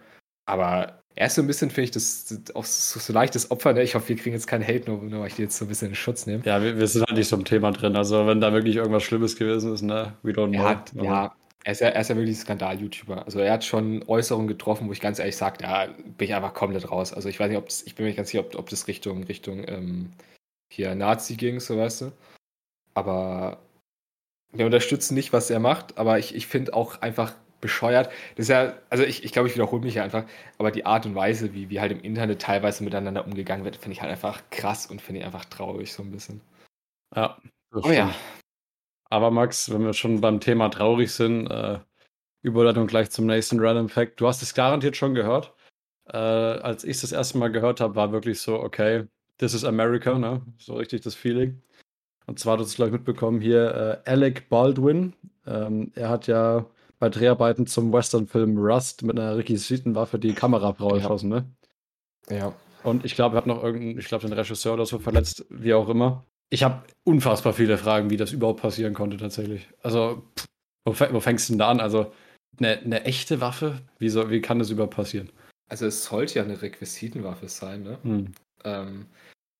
Aber 0.45 1.03
er 1.15 1.27
ist 1.27 1.35
so 1.35 1.41
ein 1.41 1.47
bisschen, 1.47 1.69
finde 1.69 1.85
ich, 1.85 1.91
das, 1.91 2.41
auch 2.53 2.63
so, 2.63 2.99
so 2.99 3.11
leichtes 3.11 3.49
Opfer. 3.49 3.73
Ne? 3.73 3.83
Ich 3.83 3.95
hoffe, 3.95 4.09
wir 4.09 4.15
kriegen 4.15 4.35
jetzt 4.35 4.47
keinen 4.47 4.65
Hate, 4.65 4.89
nur, 4.89 5.01
nur 5.01 5.21
weil 5.21 5.27
ich 5.27 5.35
die 5.35 5.41
jetzt 5.41 5.57
so 5.57 5.65
ein 5.65 5.67
bisschen 5.67 5.89
in 5.89 5.95
Schutz 5.95 6.25
nehme. 6.25 6.43
Ja, 6.45 6.61
wir, 6.61 6.77
wir, 6.77 6.87
sind 6.87 7.05
halt 7.07 7.17
nicht 7.17 7.27
so 7.27 7.35
im 7.35 7.43
Thema 7.43 7.71
drin. 7.71 7.95
Also, 7.95 8.27
wenn 8.27 8.39
da 8.39 8.53
wirklich 8.53 8.75
irgendwas 8.75 9.03
Schlimmes 9.03 9.35
gewesen 9.35 9.73
ist, 9.73 9.81
ne, 9.81 10.13
we 10.21 10.31
don't 10.31 10.51
know. 10.51 10.63
Hat, 10.63 10.93
ja, 10.93 11.33
er 11.63 11.71
ist 11.71 11.81
ja, 11.81 11.87
er 11.89 12.01
ist 12.01 12.09
ja 12.09 12.15
wirklich 12.15 12.37
Skandal-YouTuber. 12.37 13.25
Also, 13.25 13.39
er 13.39 13.51
hat 13.51 13.65
schon 13.65 14.03
Äußerungen 14.07 14.47
getroffen, 14.47 14.87
wo 14.87 14.93
ich 14.93 15.01
ganz 15.01 15.17
ehrlich 15.17 15.35
sage, 15.35 15.57
da 15.59 15.87
bin 15.87 16.27
ich 16.27 16.35
einfach 16.35 16.53
komplett 16.53 16.89
raus. 16.89 17.13
Also, 17.13 17.29
ich 17.29 17.39
weiß 17.39 17.49
nicht, 17.49 17.57
ob 17.57 17.65
das, 17.65 17.81
ich 17.81 17.95
bin 17.95 18.05
mir 18.05 18.09
nicht 18.09 18.17
ganz 18.17 18.29
sicher, 18.29 18.45
ob, 18.45 18.55
ob 18.55 18.69
das 18.69 18.87
Richtung, 18.87 19.23
Richtung 19.23 19.67
ähm, 19.67 20.11
hier 20.69 20.95
Nazi 20.95 21.35
ging, 21.35 21.59
so 21.59 21.77
weißt 21.77 22.01
du. 22.01 22.11
Aber 22.93 23.59
wir 24.51 24.65
unterstützen 24.65 25.13
nicht, 25.15 25.33
was 25.33 25.49
er 25.49 25.59
macht, 25.59 25.97
aber 25.97 26.19
ich, 26.19 26.35
ich 26.35 26.47
finde 26.47 26.73
auch 26.73 27.01
einfach 27.01 27.33
bescheuert. 27.61 28.09
Das 28.35 28.45
ist 28.45 28.49
ja, 28.49 28.75
also 28.89 29.03
ich, 29.03 29.23
ich 29.23 29.31
glaube, 29.31 29.47
ich 29.47 29.55
wiederhole 29.55 29.81
mich 29.81 29.93
hier 29.93 30.03
einfach, 30.03 30.25
aber 30.57 30.71
die 30.71 30.85
Art 30.85 31.05
und 31.05 31.15
Weise, 31.15 31.53
wie, 31.53 31.69
wie 31.69 31.79
halt 31.79 31.91
im 31.91 32.01
Internet 32.01 32.41
teilweise 32.41 32.83
miteinander 32.83 33.25
umgegangen 33.25 33.65
wird, 33.65 33.77
finde 33.77 33.93
ich 33.93 34.01
halt 34.01 34.11
einfach 34.11 34.43
krass 34.51 34.85
und 34.87 35.01
finde 35.01 35.21
ich 35.21 35.25
einfach 35.25 35.45
traurig 35.45 35.93
so 35.93 36.03
ein 36.03 36.11
bisschen. 36.11 36.41
Ja. 37.15 37.37
Oh 37.73 37.91
ja. 37.91 38.13
Aber 39.09 39.31
Max, 39.31 39.71
wenn 39.71 39.83
wir 39.83 39.93
schon 39.93 40.21
beim 40.21 40.39
Thema 40.39 40.69
traurig 40.69 41.11
sind, 41.11 41.47
äh, 41.47 41.79
Überleitung 42.41 42.87
gleich 42.87 43.09
zum 43.09 43.25
nächsten 43.25 43.59
Random 43.59 43.89
Fact. 43.89 44.19
Du 44.19 44.27
hast 44.27 44.41
es 44.41 44.53
garantiert 44.53 44.95
schon 44.95 45.13
gehört. 45.13 45.53
Äh, 46.05 46.17
als 46.17 46.83
ich 46.83 46.91
es 46.91 47.01
das 47.01 47.11
erste 47.11 47.37
Mal 47.37 47.51
gehört 47.51 47.81
habe, 47.81 47.95
war 47.95 48.11
wirklich 48.11 48.39
so, 48.39 48.59
okay, 48.59 49.07
this 49.39 49.53
is 49.53 49.63
America, 49.63 50.17
ne? 50.17 50.41
So 50.57 50.75
richtig 50.75 51.01
das 51.01 51.15
Feeling. 51.15 51.61
Und 52.25 52.39
zwar, 52.39 52.57
du 52.57 52.63
hast 52.63 52.71
es 52.71 52.75
gleich 52.75 52.91
mitbekommen, 52.91 53.39
hier 53.39 54.03
äh, 54.05 54.09
Alec 54.09 54.49
Baldwin. 54.49 55.13
Ähm, 55.45 55.91
er 55.95 56.09
hat 56.09 56.27
ja 56.27 56.65
bei 56.99 57.09
Dreharbeiten 57.09 57.67
zum 57.67 57.93
Western-Film 57.93 58.57
Rust 58.57 59.03
mit 59.03 59.17
einer 59.17 59.37
Requisitenwaffe 59.37 60.19
die 60.19 60.33
Kamerafrau 60.33 60.95
ja. 60.95 61.03
erschossen, 61.03 61.29
ne? 61.29 61.45
Ja. 62.29 62.53
Und 62.83 63.05
ich 63.05 63.15
glaube, 63.15 63.35
er 63.35 63.39
hat 63.39 63.47
noch 63.47 63.63
irgendeinen, 63.63 63.99
ich 63.99 64.07
glaube, 64.07 64.27
den 64.27 64.37
Regisseur 64.37 64.73
oder 64.73 64.85
so 64.85 64.99
verletzt, 64.99 65.45
wie 65.49 65.73
auch 65.73 65.89
immer. 65.89 66.25
Ich 66.49 66.63
habe 66.63 66.83
unfassbar 67.03 67.53
viele 67.53 67.77
Fragen, 67.77 68.09
wie 68.09 68.17
das 68.17 68.31
überhaupt 68.31 68.61
passieren 68.61 68.93
konnte, 68.93 69.17
tatsächlich. 69.17 69.67
Also, 69.81 70.23
pff, 70.37 70.47
wo, 70.85 71.19
fängst 71.19 71.49
du 71.49 71.53
denn 71.53 71.59
da 71.59 71.69
an? 71.69 71.79
Also, 71.79 72.11
eine, 72.59 72.79
eine 72.79 73.03
echte 73.03 73.41
Waffe? 73.41 73.81
Wie, 73.99 74.09
soll, 74.09 74.29
wie 74.29 74.41
kann 74.41 74.59
das 74.59 74.69
überhaupt 74.69 74.95
passieren? 74.95 75.29
Also, 75.69 75.85
es 75.85 76.05
sollte 76.05 76.35
ja 76.35 76.43
eine 76.43 76.61
Requisitenwaffe 76.61 77.49
sein, 77.49 77.83
ne? 77.83 77.97
Hm. 78.03 78.31
Ähm, 78.63 79.05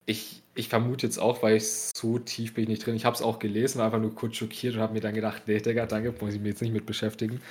ich, 0.08 0.42
ich 0.56 0.70
vermute 0.70 1.06
jetzt 1.06 1.20
auch, 1.20 1.44
weil 1.44 1.58
ich 1.58 1.70
so 1.70 2.18
tief 2.18 2.54
bin 2.54 2.64
ich 2.64 2.70
nicht 2.70 2.86
drin. 2.86 2.96
Ich 2.96 3.06
habe 3.06 3.16
es 3.16 3.22
auch 3.22 3.40
gelesen, 3.40 3.82
einfach 3.82 4.00
nur 4.00 4.16
kurz 4.16 4.38
schockiert 4.38 4.76
und 4.76 4.82
habe 4.82 4.94
mir 4.94 5.02
dann 5.02 5.14
gedacht, 5.14 5.44
nee, 5.48 5.60
Digga, 5.60 5.86
danke, 5.86 6.14
muss 6.20 6.34
ich 6.34 6.40
mich 6.40 6.52
jetzt 6.52 6.62
nicht 6.62 6.74
mit 6.74 6.86
beschäftigen. 6.86 7.42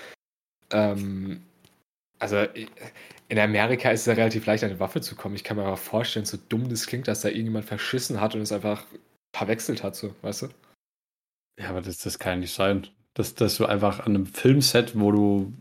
Ähm, 0.71 1.43
also 2.19 2.45
in 3.29 3.39
Amerika 3.39 3.91
ist 3.91 4.01
es 4.01 4.07
ja 4.07 4.15
relativ 4.15 4.47
leicht, 4.47 4.65
eine 4.65 4.81
Waffe 4.81 5.03
zu 5.03 5.15
kommen. 5.17 5.35
Ich 5.35 5.45
kann 5.45 5.59
mir 5.59 5.65
aber 5.65 5.77
vorstellen, 5.77 6.25
so 6.25 6.39
dumm 6.49 6.69
das 6.71 6.87
klingt, 6.87 7.09
dass 7.09 7.21
da 7.21 7.29
irgendjemand 7.29 7.67
verschissen 7.67 8.21
hat 8.21 8.35
und 8.35 8.41
es 8.41 8.53
einfach 8.53 8.87
verwechselt 9.37 9.83
hat, 9.83 9.95
so, 9.95 10.15
weißt 10.23 10.43
du? 10.43 10.49
Ja, 11.61 11.69
aber 11.69 11.83
das, 11.83 11.99
das 11.99 12.19
kann 12.19 12.33
ja 12.35 12.39
nicht 12.41 12.55
sein. 12.55 12.89
Dass, 13.13 13.35
dass 13.35 13.59
du 13.59 13.67
einfach 13.67 14.01
an 14.01 14.15
einem 14.15 14.27
Filmset, 14.27 14.99
wo 14.99 15.13
du 15.13 15.53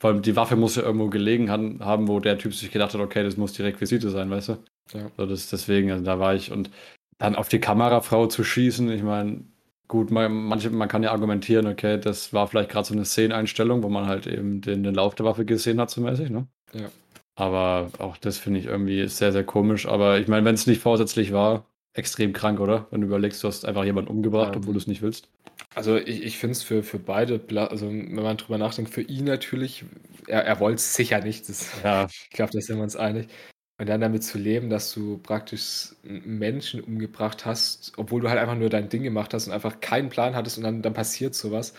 vor 0.00 0.10
allem 0.10 0.22
die 0.22 0.36
Waffe 0.36 0.56
muss 0.56 0.76
ja 0.76 0.82
irgendwo 0.82 1.08
gelegen 1.08 1.50
haben, 1.50 2.08
wo 2.08 2.20
der 2.20 2.38
Typ 2.38 2.54
sich 2.54 2.70
gedacht 2.70 2.94
hat, 2.94 3.00
okay, 3.00 3.22
das 3.22 3.36
muss 3.36 3.52
die 3.52 3.62
Requisite 3.62 4.10
sein, 4.10 4.30
weißt 4.30 4.48
du? 4.50 4.64
Ja. 4.92 5.10
So, 5.16 5.26
das, 5.26 5.48
deswegen, 5.48 5.90
also 5.90 6.04
da 6.04 6.18
war 6.18 6.34
ich 6.34 6.52
und 6.52 6.70
dann 7.18 7.36
auf 7.36 7.48
die 7.48 7.60
Kamerafrau 7.60 8.26
zu 8.26 8.44
schießen, 8.44 8.90
ich 8.90 9.02
meine, 9.02 9.44
gut, 9.88 10.10
man, 10.10 10.32
manche, 10.32 10.70
man 10.70 10.88
kann 10.88 11.02
ja 11.02 11.12
argumentieren, 11.12 11.66
okay, 11.66 11.98
das 11.98 12.32
war 12.32 12.48
vielleicht 12.48 12.70
gerade 12.70 12.86
so 12.86 12.94
eine 12.94 13.04
Szeneinstellung, 13.04 13.82
wo 13.82 13.88
man 13.88 14.06
halt 14.06 14.26
eben 14.26 14.60
den, 14.60 14.82
den 14.82 14.94
Lauf 14.94 15.14
der 15.14 15.26
Waffe 15.26 15.44
gesehen 15.44 15.80
hat, 15.80 15.90
so 15.90 16.00
mäßig, 16.00 16.30
ne? 16.30 16.46
Ja. 16.72 16.90
Aber 17.36 17.90
auch 17.98 18.16
das 18.16 18.38
finde 18.38 18.60
ich 18.60 18.66
irgendwie 18.66 19.08
sehr, 19.08 19.32
sehr 19.32 19.44
komisch. 19.44 19.86
Aber 19.86 20.18
ich 20.18 20.28
meine, 20.28 20.44
wenn 20.44 20.54
es 20.54 20.66
nicht 20.66 20.80
vorsätzlich 20.80 21.32
war, 21.32 21.66
extrem 21.92 22.32
krank, 22.32 22.60
oder? 22.60 22.86
Wenn 22.90 23.00
du 23.00 23.06
überlegst, 23.06 23.42
du 23.42 23.48
hast 23.48 23.64
einfach 23.64 23.84
jemanden 23.84 24.10
umgebracht, 24.10 24.52
ja. 24.52 24.58
obwohl 24.58 24.74
du 24.74 24.78
es 24.78 24.86
nicht 24.86 25.02
willst. 25.02 25.28
Also 25.74 25.96
ich, 25.96 26.22
ich 26.22 26.38
finde 26.38 26.52
es 26.52 26.62
für, 26.62 26.82
für 26.82 26.98
beide, 26.98 27.40
also 27.70 27.88
wenn 27.88 28.14
man 28.14 28.36
drüber 28.36 28.58
nachdenkt, 28.58 28.92
für 28.92 29.02
ihn 29.02 29.24
natürlich, 29.24 29.84
er, 30.26 30.44
er 30.44 30.60
wollte 30.60 30.76
es 30.76 30.94
sicher 30.94 31.20
nicht. 31.20 31.48
Das, 31.48 31.70
ja. 31.82 32.06
Ich 32.06 32.30
glaube, 32.30 32.52
da 32.52 32.60
sind 32.60 32.76
wir 32.76 32.82
uns 32.84 32.96
einig. 32.96 33.28
Und 33.78 33.88
dann 33.88 34.00
damit 34.00 34.22
zu 34.22 34.38
leben, 34.38 34.70
dass 34.70 34.92
du 34.92 35.18
praktisch 35.18 35.96
Menschen 36.04 36.80
umgebracht 36.80 37.44
hast, 37.44 37.92
obwohl 37.96 38.20
du 38.20 38.28
halt 38.28 38.38
einfach 38.38 38.54
nur 38.54 38.70
dein 38.70 38.88
Ding 38.88 39.02
gemacht 39.02 39.34
hast 39.34 39.48
und 39.48 39.52
einfach 39.52 39.80
keinen 39.80 40.10
Plan 40.10 40.36
hattest 40.36 40.58
und 40.58 40.64
dann, 40.64 40.80
dann 40.80 40.94
passiert 40.94 41.34
sowas. 41.34 41.74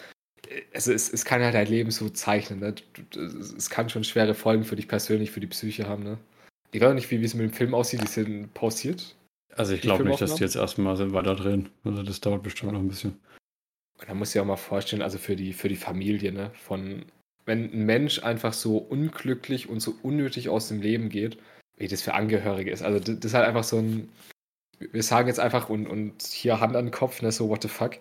Also 0.73 0.91
es, 0.91 1.11
es 1.11 1.23
kann 1.23 1.41
halt 1.41 1.55
dein 1.55 1.67
Leben 1.67 1.91
so 1.91 2.09
zeichnen. 2.09 2.59
Ne? 2.59 2.75
Es 3.57 3.69
kann 3.69 3.89
schon 3.89 4.03
schwere 4.03 4.33
Folgen 4.33 4.65
für 4.65 4.75
dich 4.75 4.89
persönlich, 4.89 5.31
für 5.31 5.39
die 5.39 5.47
Psyche 5.47 5.87
haben. 5.87 6.03
Ne? 6.03 6.17
Ich 6.71 6.81
weiß 6.81 6.93
nicht, 6.93 7.09
wie, 7.11 7.21
wie 7.21 7.25
es 7.25 7.33
mit 7.33 7.49
dem 7.49 7.53
Film 7.53 7.73
aussieht. 7.73 8.01
Die 8.01 8.07
sind 8.07 8.53
pausiert. 8.53 9.15
Also 9.55 9.73
ich 9.73 9.81
glaube 9.81 10.03
nicht, 10.03 10.19
dass 10.19 10.35
die 10.35 10.43
jetzt 10.43 10.57
erstmal 10.57 11.13
weiter 11.13 11.35
drehen. 11.35 11.69
Also 11.85 12.03
das 12.03 12.19
dauert 12.19 12.43
bestimmt 12.43 12.73
noch 12.73 12.79
ein 12.79 12.89
bisschen. 12.89 13.17
Und 13.99 14.09
da 14.09 14.13
muss 14.13 14.35
ich 14.35 14.41
auch 14.41 14.45
mal 14.45 14.57
vorstellen, 14.57 15.01
also 15.01 15.17
für 15.17 15.37
die, 15.37 15.53
für 15.53 15.69
die 15.69 15.77
Familie, 15.77 16.33
ne? 16.33 16.51
Von 16.55 17.05
wenn 17.45 17.71
ein 17.71 17.85
Mensch 17.85 18.23
einfach 18.23 18.53
so 18.53 18.77
unglücklich 18.77 19.69
und 19.69 19.79
so 19.79 19.95
unnötig 20.01 20.49
aus 20.49 20.67
dem 20.67 20.81
Leben 20.81 21.09
geht, 21.09 21.37
wie 21.77 21.87
das 21.87 22.01
für 22.01 22.13
Angehörige 22.13 22.71
ist. 22.71 22.81
Also 22.81 22.99
das, 22.99 23.25
ist 23.25 23.33
halt 23.33 23.47
einfach 23.47 23.63
so 23.63 23.77
ein, 23.77 24.09
wir 24.79 25.03
sagen 25.03 25.27
jetzt 25.27 25.39
einfach 25.39 25.69
und, 25.69 25.87
und 25.87 26.23
hier 26.23 26.59
Hand 26.59 26.75
an 26.75 26.85
den 26.85 26.91
Kopf, 26.91 27.21
ne, 27.21 27.31
so 27.31 27.49
what 27.49 27.61
the 27.61 27.67
fuck. 27.67 27.97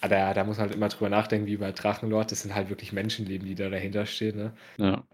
Aber 0.00 0.14
da, 0.14 0.34
da 0.34 0.44
muss 0.44 0.58
man 0.58 0.66
halt 0.66 0.76
immer 0.76 0.88
drüber 0.88 1.08
nachdenken, 1.08 1.46
wie 1.46 1.56
bei 1.56 1.72
Drachenlord, 1.72 2.30
das 2.30 2.42
sind 2.42 2.54
halt 2.54 2.68
wirklich 2.68 2.92
Menschenleben, 2.92 3.46
die 3.46 3.54
da 3.54 3.70
dahinter 3.70 4.06
stehen, 4.06 4.36
ne? 4.36 4.52
Ja. 4.76 5.04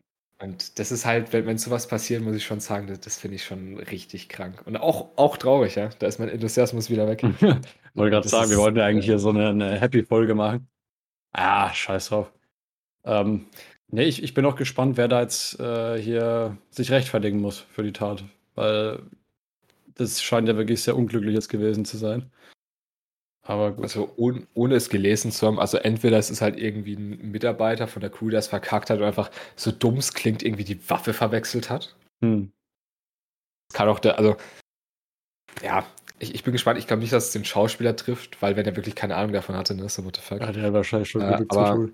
Und 0.42 0.80
das 0.80 0.90
ist 0.90 1.06
halt, 1.06 1.32
wenn, 1.32 1.46
wenn 1.46 1.56
sowas 1.56 1.86
passiert, 1.86 2.20
muss 2.20 2.34
ich 2.34 2.44
schon 2.44 2.58
sagen, 2.58 2.88
das, 2.88 2.98
das 2.98 3.16
finde 3.16 3.36
ich 3.36 3.44
schon 3.44 3.78
richtig 3.78 4.28
krank. 4.28 4.60
Und 4.66 4.76
auch, 4.76 5.10
auch 5.16 5.36
traurig, 5.36 5.76
ja. 5.76 5.90
Da 6.00 6.08
ist 6.08 6.18
mein 6.18 6.28
Enthusiasmus 6.28 6.90
wieder 6.90 7.06
weg. 7.06 7.22
Wollte 7.94 8.10
gerade 8.10 8.28
sagen, 8.28 8.50
wir 8.50 8.58
wollten 8.58 8.78
ja 8.78 8.86
eigentlich 8.86 9.04
hier 9.04 9.20
so 9.20 9.28
eine, 9.28 9.50
eine 9.50 9.80
Happy-Folge 9.80 10.34
machen. 10.34 10.68
Ah, 11.30 11.72
scheiß 11.72 12.08
drauf. 12.08 12.32
Ähm, 13.04 13.46
nee, 13.92 14.04
ich, 14.04 14.22
ich 14.22 14.34
bin 14.34 14.44
auch 14.44 14.56
gespannt, 14.56 14.96
wer 14.96 15.06
da 15.06 15.20
jetzt 15.20 15.60
äh, 15.60 16.00
hier 16.00 16.58
sich 16.70 16.90
rechtfertigen 16.90 17.40
muss 17.40 17.58
für 17.58 17.84
die 17.84 17.92
Tat. 17.92 18.24
Weil 18.54 19.02
das 19.94 20.20
scheint 20.20 20.48
ja 20.48 20.56
wirklich 20.56 20.82
sehr 20.82 20.96
unglücklich 20.96 21.34
jetzt 21.34 21.48
gewesen 21.48 21.84
zu 21.84 21.96
sein. 21.96 22.30
Aber 23.44 23.72
gut. 23.72 23.84
Also 23.84 24.12
ohne, 24.16 24.46
ohne 24.54 24.76
es 24.76 24.88
gelesen 24.88 25.32
zu 25.32 25.46
haben, 25.46 25.58
also 25.58 25.76
entweder 25.78 26.18
es 26.18 26.30
ist 26.30 26.40
halt 26.40 26.58
irgendwie 26.58 26.94
ein 26.94 27.30
Mitarbeiter 27.32 27.88
von 27.88 28.00
der 28.00 28.10
Crew, 28.10 28.30
der 28.30 28.38
es 28.38 28.48
verkackt 28.48 28.88
hat 28.88 28.98
oder 28.98 29.08
einfach 29.08 29.30
so 29.56 29.72
dumm 29.72 29.96
es 29.96 30.14
klingt, 30.14 30.42
irgendwie 30.42 30.64
die 30.64 30.88
Waffe 30.88 31.12
verwechselt 31.12 31.68
hat. 31.68 31.96
Hm. 32.22 32.52
Kann 33.72 33.88
auch 33.88 33.98
der, 33.98 34.18
also 34.18 34.36
ja, 35.62 35.84
ich, 36.18 36.34
ich 36.34 36.44
bin 36.44 36.52
gespannt. 36.52 36.78
Ich 36.78 36.86
glaube 36.86 37.02
nicht, 37.02 37.12
dass 37.12 37.26
es 37.26 37.32
den 37.32 37.44
Schauspieler 37.44 37.96
trifft, 37.96 38.40
weil 38.40 38.56
wenn 38.56 38.64
er 38.64 38.76
wirklich 38.76 38.94
keine 38.94 39.16
Ahnung 39.16 39.32
davon 39.32 39.56
hatte, 39.56 39.74
ne, 39.74 39.88
so 39.88 40.04
what 40.04 40.16
the 40.16 40.22
fuck. 40.22 40.40
Ja, 40.40 40.52
der 40.52 40.62
hat 40.62 40.72
wahrscheinlich 40.72 41.10
schon 41.10 41.22
äh, 41.22 41.44
aber 41.48 41.88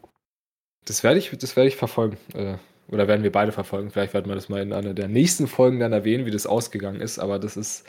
das 0.88 1.02
werde 1.02 1.18
ich, 1.18 1.30
das 1.30 1.56
werde 1.56 1.68
ich 1.68 1.76
verfolgen. 1.76 2.16
Äh, 2.34 2.56
oder 2.90 3.06
werden 3.06 3.22
wir 3.22 3.32
beide 3.32 3.52
verfolgen. 3.52 3.90
Vielleicht 3.90 4.14
werden 4.14 4.28
wir 4.28 4.34
das 4.34 4.48
mal 4.48 4.62
in 4.62 4.72
einer 4.72 4.94
der 4.94 5.08
nächsten 5.08 5.46
Folgen 5.46 5.78
dann 5.78 5.92
erwähnen, 5.92 6.24
wie 6.24 6.30
das 6.30 6.46
ausgegangen 6.46 7.00
ist. 7.00 7.18
Aber 7.18 7.38
das 7.38 7.56
ist 7.56 7.88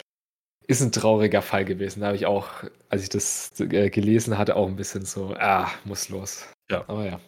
ist 0.69 0.81
ein 0.81 0.91
trauriger 0.91 1.41
Fall 1.41 1.65
gewesen. 1.65 2.01
Da 2.01 2.07
habe 2.07 2.15
ich 2.15 2.27
auch, 2.27 2.47
als 2.89 3.01
ich 3.01 3.09
das 3.09 3.49
äh, 3.59 3.89
gelesen 3.89 4.37
hatte, 4.37 4.55
auch 4.55 4.67
ein 4.67 4.75
bisschen 4.75 5.03
so, 5.03 5.33
ah, 5.39 5.67
muss 5.83 6.09
los. 6.09 6.47
Ja. 6.69 6.83
Aber 6.87 7.05
ja. 7.05 7.19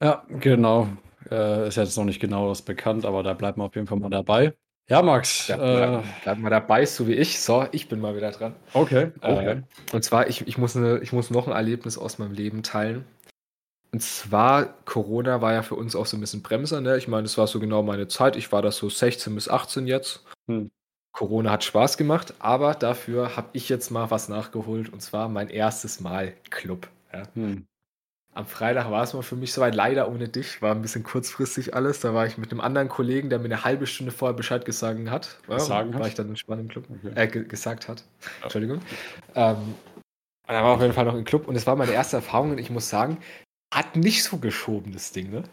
Ja, 0.00 0.24
genau. 0.28 0.86
Äh, 1.28 1.66
ist 1.66 1.76
jetzt 1.76 1.96
noch 1.96 2.04
nicht 2.04 2.20
genau 2.20 2.50
was 2.50 2.62
bekannt, 2.62 3.04
aber 3.04 3.24
da 3.24 3.34
bleibt 3.34 3.58
man 3.58 3.66
auf 3.66 3.74
jeden 3.74 3.88
Fall 3.88 3.98
mal 3.98 4.10
dabei. 4.10 4.54
Ja, 4.88 5.02
Max. 5.02 5.48
Da 5.48 5.98
äh, 5.98 6.02
bleibt 6.22 6.40
mal 6.40 6.50
dabei, 6.50 6.86
so 6.86 7.08
wie 7.08 7.14
ich. 7.14 7.40
So, 7.40 7.66
ich 7.72 7.88
bin 7.88 7.98
mal 7.98 8.14
wieder 8.14 8.30
dran. 8.30 8.54
Okay, 8.74 9.10
okay. 9.20 9.50
Äh, 9.50 9.94
und 9.94 10.04
zwar, 10.04 10.28
ich, 10.28 10.46
ich, 10.46 10.56
muss 10.56 10.76
eine, 10.76 11.00
ich 11.00 11.12
muss 11.12 11.30
noch 11.30 11.48
ein 11.48 11.52
Erlebnis 11.52 11.98
aus 11.98 12.18
meinem 12.18 12.32
Leben 12.32 12.62
teilen. 12.62 13.04
Und 13.92 14.00
zwar, 14.00 14.66
Corona 14.84 15.42
war 15.42 15.52
ja 15.52 15.62
für 15.62 15.74
uns 15.74 15.94
auch 15.94 16.06
so 16.06 16.16
ein 16.16 16.20
bisschen 16.20 16.42
Bremser, 16.42 16.80
ne? 16.80 16.96
Ich 16.96 17.08
meine, 17.08 17.26
es 17.26 17.36
war 17.36 17.46
so 17.46 17.60
genau 17.60 17.82
meine 17.82 18.08
Zeit. 18.08 18.36
Ich 18.36 18.50
war 18.50 18.62
da 18.62 18.72
so 18.72 18.88
16 18.88 19.34
bis 19.34 19.48
18 19.48 19.86
jetzt. 19.86 20.24
Hm. 20.48 20.70
Corona 21.12 21.50
hat 21.50 21.62
Spaß 21.62 21.98
gemacht, 21.98 22.32
aber 22.38 22.74
dafür 22.74 23.36
habe 23.36 23.50
ich 23.52 23.68
jetzt 23.68 23.90
mal 23.90 24.10
was 24.10 24.30
nachgeholt 24.30 24.90
und 24.90 25.00
zwar 25.02 25.28
mein 25.28 25.50
erstes 25.50 26.00
Mal 26.00 26.32
Club. 26.48 26.88
Ja. 27.12 27.24
Hm. 27.34 27.66
Am 28.34 28.46
Freitag 28.46 28.90
war 28.90 29.02
es 29.02 29.12
mal 29.12 29.20
für 29.20 29.36
mich 29.36 29.52
soweit, 29.52 29.74
leider 29.74 30.08
ohne 30.08 30.26
dich, 30.26 30.62
war 30.62 30.74
ein 30.74 30.80
bisschen 30.80 31.02
kurzfristig 31.02 31.74
alles. 31.74 32.00
Da 32.00 32.14
war 32.14 32.26
ich 32.26 32.38
mit 32.38 32.50
einem 32.50 32.62
anderen 32.62 32.88
Kollegen, 32.88 33.28
der 33.28 33.38
mir 33.38 33.44
eine 33.44 33.62
halbe 33.62 33.86
Stunde 33.86 34.10
vorher 34.10 34.34
Bescheid 34.34 34.64
gesagt 34.64 34.98
hat. 35.10 35.38
Ja, 35.48 35.56
gesagt 35.56 35.92
war 35.92 36.00
hat? 36.00 36.06
ich 36.06 36.14
dann 36.14 36.30
entspannt 36.30 36.62
im 36.62 36.68
Club. 36.68 36.86
Okay. 36.88 37.12
Äh, 37.14 37.26
gesagt 37.26 37.88
hat. 37.88 38.04
Entschuldigung. 38.42 38.80
Ähm, 39.34 39.74
und 40.48 40.54
dann 40.54 40.64
war 40.64 40.74
auf 40.74 40.80
jeden 40.80 40.94
Fall 40.94 41.04
noch 41.04 41.14
im 41.14 41.24
Club 41.24 41.46
und 41.46 41.56
es 41.56 41.66
war 41.66 41.76
meine 41.76 41.92
erste 41.92 42.16
Erfahrung 42.16 42.52
und 42.52 42.58
ich 42.58 42.70
muss 42.70 42.88
sagen, 42.88 43.18
hat 43.72 43.96
nicht 43.96 44.22
so 44.22 44.36
geschoben, 44.36 44.92
das 44.92 45.12
Ding, 45.12 45.30
ne? 45.30 45.44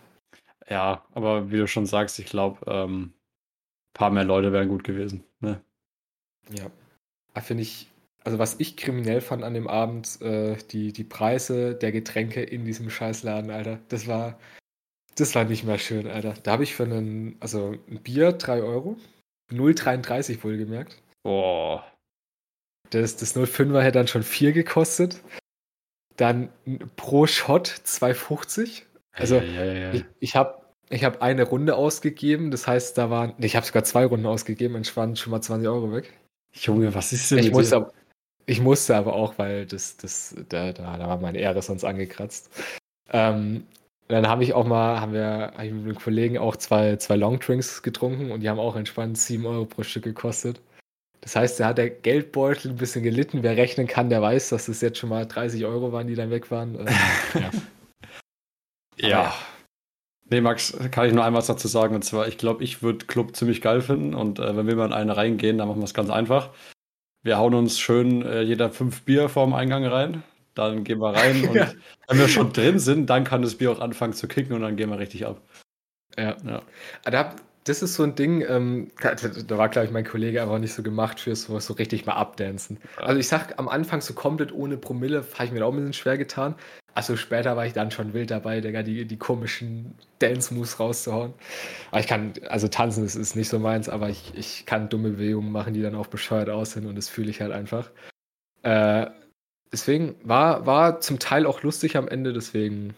Ja, 0.70 1.04
aber 1.14 1.52
wie 1.52 1.58
du 1.58 1.68
schon 1.68 1.88
sagst, 1.88 2.20
ich 2.20 2.28
glaube, 2.28 2.60
ähm, 2.68 3.14
paar 3.94 4.12
mehr 4.12 4.26
Leute 4.26 4.52
wären 4.52 4.70
gut 4.70 4.84
gewesen. 4.84 5.24
Ne? 5.40 5.62
Ja. 6.50 6.70
Ah, 7.34 7.42
finde 7.42 7.64
ich, 7.64 7.88
also 8.24 8.38
was 8.38 8.60
ich 8.60 8.78
kriminell 8.78 9.22
fand 9.22 9.44
an 9.44 9.54
dem 9.54 9.68
Abend, 9.68 10.22
äh, 10.22 10.58
die, 10.72 10.94
die 10.94 11.04
Preise 11.04 11.76
der 11.76 11.92
Getränke 11.92 12.44
in 12.44 12.66
diesem 12.66 12.90
Scheißladen, 12.90 13.50
Alter. 13.50 13.80
Das 13.88 14.08
war, 14.08 14.38
das 15.16 15.34
war 15.34 15.46
nicht 15.46 15.64
mehr 15.64 15.80
schön, 15.80 16.08
Alter. 16.08 16.34
Da 16.44 16.52
habe 16.52 16.64
ich 16.64 16.76
für 16.76 16.84
einen, 16.84 17.38
also 17.40 17.76
ein 17.90 18.02
Bier 18.04 18.34
3 18.34 18.62
Euro. 18.62 18.98
0,33 19.52 20.44
wohlgemerkt. 20.44 21.02
Boah. 21.24 21.84
Das, 22.92 23.16
das 23.16 23.36
05er 23.36 23.82
hätte 23.82 23.98
dann 23.98 24.08
schon 24.08 24.24
4 24.24 24.52
gekostet. 24.52 25.24
Dann 26.20 26.50
pro 26.98 27.28
Shot 27.28 27.70
2,50. 27.86 28.84
Also 29.14 29.36
ja, 29.36 29.42
ja, 29.42 29.74
ja, 29.74 29.94
ich, 29.94 30.06
ich 30.20 30.36
habe 30.36 30.60
ich 30.90 31.04
habe 31.04 31.22
eine 31.22 31.44
Runde 31.44 31.76
ausgegeben, 31.76 32.52
das 32.52 32.68
heißt, 32.68 32.98
da 32.98 33.10
waren, 33.10 33.34
ich 33.38 33.56
habe 33.56 33.66
sogar 33.66 33.84
zwei 33.84 34.06
Runden 34.06 34.26
ausgegeben, 34.26 34.76
entspannt 34.76 35.20
schon 35.20 35.32
mal 35.32 35.42
20 35.42 35.68
Euro 35.70 35.94
weg. 35.94 36.14
Junge, 36.54 36.94
was 36.96 37.14
ist 37.14 37.30
denn 37.30 37.40
ich 37.40 37.52
musste, 37.52 37.76
aber, 37.76 37.94
ich 38.48 38.60
musste 38.60 38.96
aber 38.96 39.14
auch, 39.14 39.38
weil 39.38 39.66
das, 39.66 39.98
das, 39.98 40.36
da, 40.50 40.74
da, 40.74 40.98
da 40.98 41.08
war 41.08 41.18
meine 41.20 41.38
Ehre 41.38 41.62
sonst 41.62 41.84
angekratzt. 41.84 42.50
Ähm, 43.12 43.68
dann 44.08 44.28
habe 44.28 44.44
ich 44.44 44.54
auch 44.54 44.66
mal, 44.66 45.00
haben 45.00 45.14
wir 45.14 45.54
hab 45.56 45.64
ich 45.64 45.72
mit 45.72 45.84
einem 45.84 45.96
Kollegen 45.96 46.38
auch 46.40 46.56
zwei, 46.56 46.96
zwei 46.96 47.16
Longdrinks 47.16 47.84
getrunken 47.84 48.32
und 48.32 48.42
die 48.42 48.50
haben 48.50 48.60
auch 48.60 48.76
entspannt 48.76 49.18
7 49.20 49.46
Euro 49.46 49.66
pro 49.66 49.84
Stück 49.84 50.04
gekostet. 50.04 50.60
Das 51.22 51.36
heißt, 51.36 51.60
da 51.60 51.68
hat 51.68 51.78
der 51.78 51.90
Geldbeutel 51.90 52.72
ein 52.72 52.78
bisschen 52.78 53.04
gelitten. 53.04 53.44
Wer 53.44 53.58
rechnen 53.58 53.88
kann, 53.88 54.10
der 54.10 54.22
weiß, 54.22 54.50
dass 54.50 54.68
das 54.68 54.82
jetzt 54.82 54.98
schon 54.98 55.10
mal 55.10 55.26
30 55.26 55.66
Euro 55.66 55.92
waren, 55.92 56.08
die 56.08 56.16
dann 56.16 56.32
weg 56.32 56.52
waren. 56.52 56.88
Äh, 59.02 59.08
ja. 59.08 59.10
ja. 59.10 59.34
Nee, 60.30 60.42
Max, 60.42 60.78
kann 60.92 61.08
ich 61.08 61.14
nur 61.14 61.24
einmal 61.24 61.40
was 61.40 61.48
dazu 61.48 61.68
sagen. 61.68 61.96
Und 61.96 62.04
zwar, 62.04 62.28
ich 62.28 62.38
glaube, 62.38 62.64
ich 62.64 62.84
würde 62.84 63.06
Club 63.06 63.36
ziemlich 63.36 63.62
geil 63.62 63.82
finden. 63.82 64.14
Und 64.14 64.40
äh, 64.40 64.56
wenn 64.56 64.68
wir 64.68 64.76
mal 64.76 64.88
in 64.88 64.94
einen 64.94 65.10
reingehen, 65.10 65.58
dann 65.58 65.70
machen 65.70 65.80
wir 65.80 65.86
es 65.86 65.94
ganz 65.94 66.10
einfach. 66.10 66.50
Wir 67.24 67.38
hauen 67.38 67.54
uns 67.54 67.80
schön 67.80 68.24
äh, 68.26 68.42
jeder 68.42 68.70
fünf 68.70 69.04
Bier 69.04 69.30
vorm 69.30 69.54
Eingang 69.54 69.86
rein. 69.86 70.24
Dann 70.54 70.84
gehen 70.84 71.00
wir 71.00 71.14
rein. 71.14 71.44
Und 71.50 71.56
ja. 71.56 71.72
wenn 72.08 72.20
wir 72.20 72.28
schon 72.28 72.54
drin 72.54 72.80
sind, 72.80 73.10
dann 73.10 73.24
kann 73.24 73.42
das 73.42 73.56
Bier 73.56 73.72
auch 73.72 73.80
anfangen 73.80 74.14
zu 74.14 74.28
kicken 74.28 74.54
und 74.54 74.62
dann 74.62 74.76
gehen 74.76 74.90
wir 74.90 75.00
richtig 75.00 75.26
ab. 75.26 75.42
Ja. 76.18 76.36
ja. 76.46 76.62
Ah, 77.06 77.12
da, 77.12 77.36
das 77.70 77.84
ist 77.84 77.94
so 77.94 78.04
ein 78.04 78.16
Ding, 78.16 78.44
ähm, 78.48 78.90
da 79.00 79.58
war, 79.58 79.70
glaube 79.70 79.86
ich, 79.86 79.92
mein 79.92 80.04
Kollege 80.04 80.42
aber 80.42 80.58
nicht 80.58 80.74
so 80.74 80.82
gemacht 80.82 81.20
für 81.20 81.36
so, 81.36 81.60
so 81.60 81.74
richtig 81.74 82.08
mal 82.08 82.14
abdancen. 82.14 82.80
Also 82.98 83.20
ich 83.20 83.28
sag 83.28 83.60
am 83.60 83.70
Anfang 83.70 84.02
so 84.02 84.16
komplett 84.16 84.52
ohne 84.52 84.76
Promille, 84.76 85.24
habe 85.36 85.46
ich 85.46 85.52
mir 85.52 85.64
auch 85.64 85.72
ein 85.72 85.78
bisschen 85.78 85.94
schwer 85.94 86.18
getan. 86.18 86.56
Also 86.96 87.16
später 87.16 87.56
war 87.56 87.68
ich 87.68 87.74
dann 87.74 87.92
schon 87.92 88.14
wild 88.14 88.32
dabei, 88.32 88.60
Digga, 88.60 88.82
die, 88.82 89.06
die 89.06 89.18
komischen 89.18 89.94
Dance-Moves 90.18 90.80
rauszuhauen. 90.80 91.34
Aber 91.92 92.00
ich 92.00 92.08
kann, 92.08 92.34
also 92.50 92.68
tanzen 92.68 93.06
ist, 93.06 93.16
ist 93.16 93.36
nicht 93.36 93.50
so 93.50 93.60
meins, 93.60 93.88
aber 93.88 94.10
ich, 94.10 94.34
ich 94.36 94.66
kann 94.66 94.90
dumme 94.90 95.12
Bewegungen 95.12 95.52
machen, 95.52 95.76
die 95.76 95.84
dann 95.84 95.96
auch 95.96 96.08
bescheuert 96.08 96.50
aussehen 96.50 96.88
und 96.88 96.98
das 96.98 97.08
fühle 97.08 97.30
ich 97.30 97.40
halt 97.40 97.52
einfach. 97.52 97.92
Äh, 98.64 99.06
deswegen 99.72 100.16
war, 100.24 100.66
war 100.66 101.02
zum 101.02 101.20
Teil 101.20 101.46
auch 101.46 101.62
lustig 101.62 101.96
am 101.96 102.08
Ende, 102.08 102.34
deswegen 102.34 102.96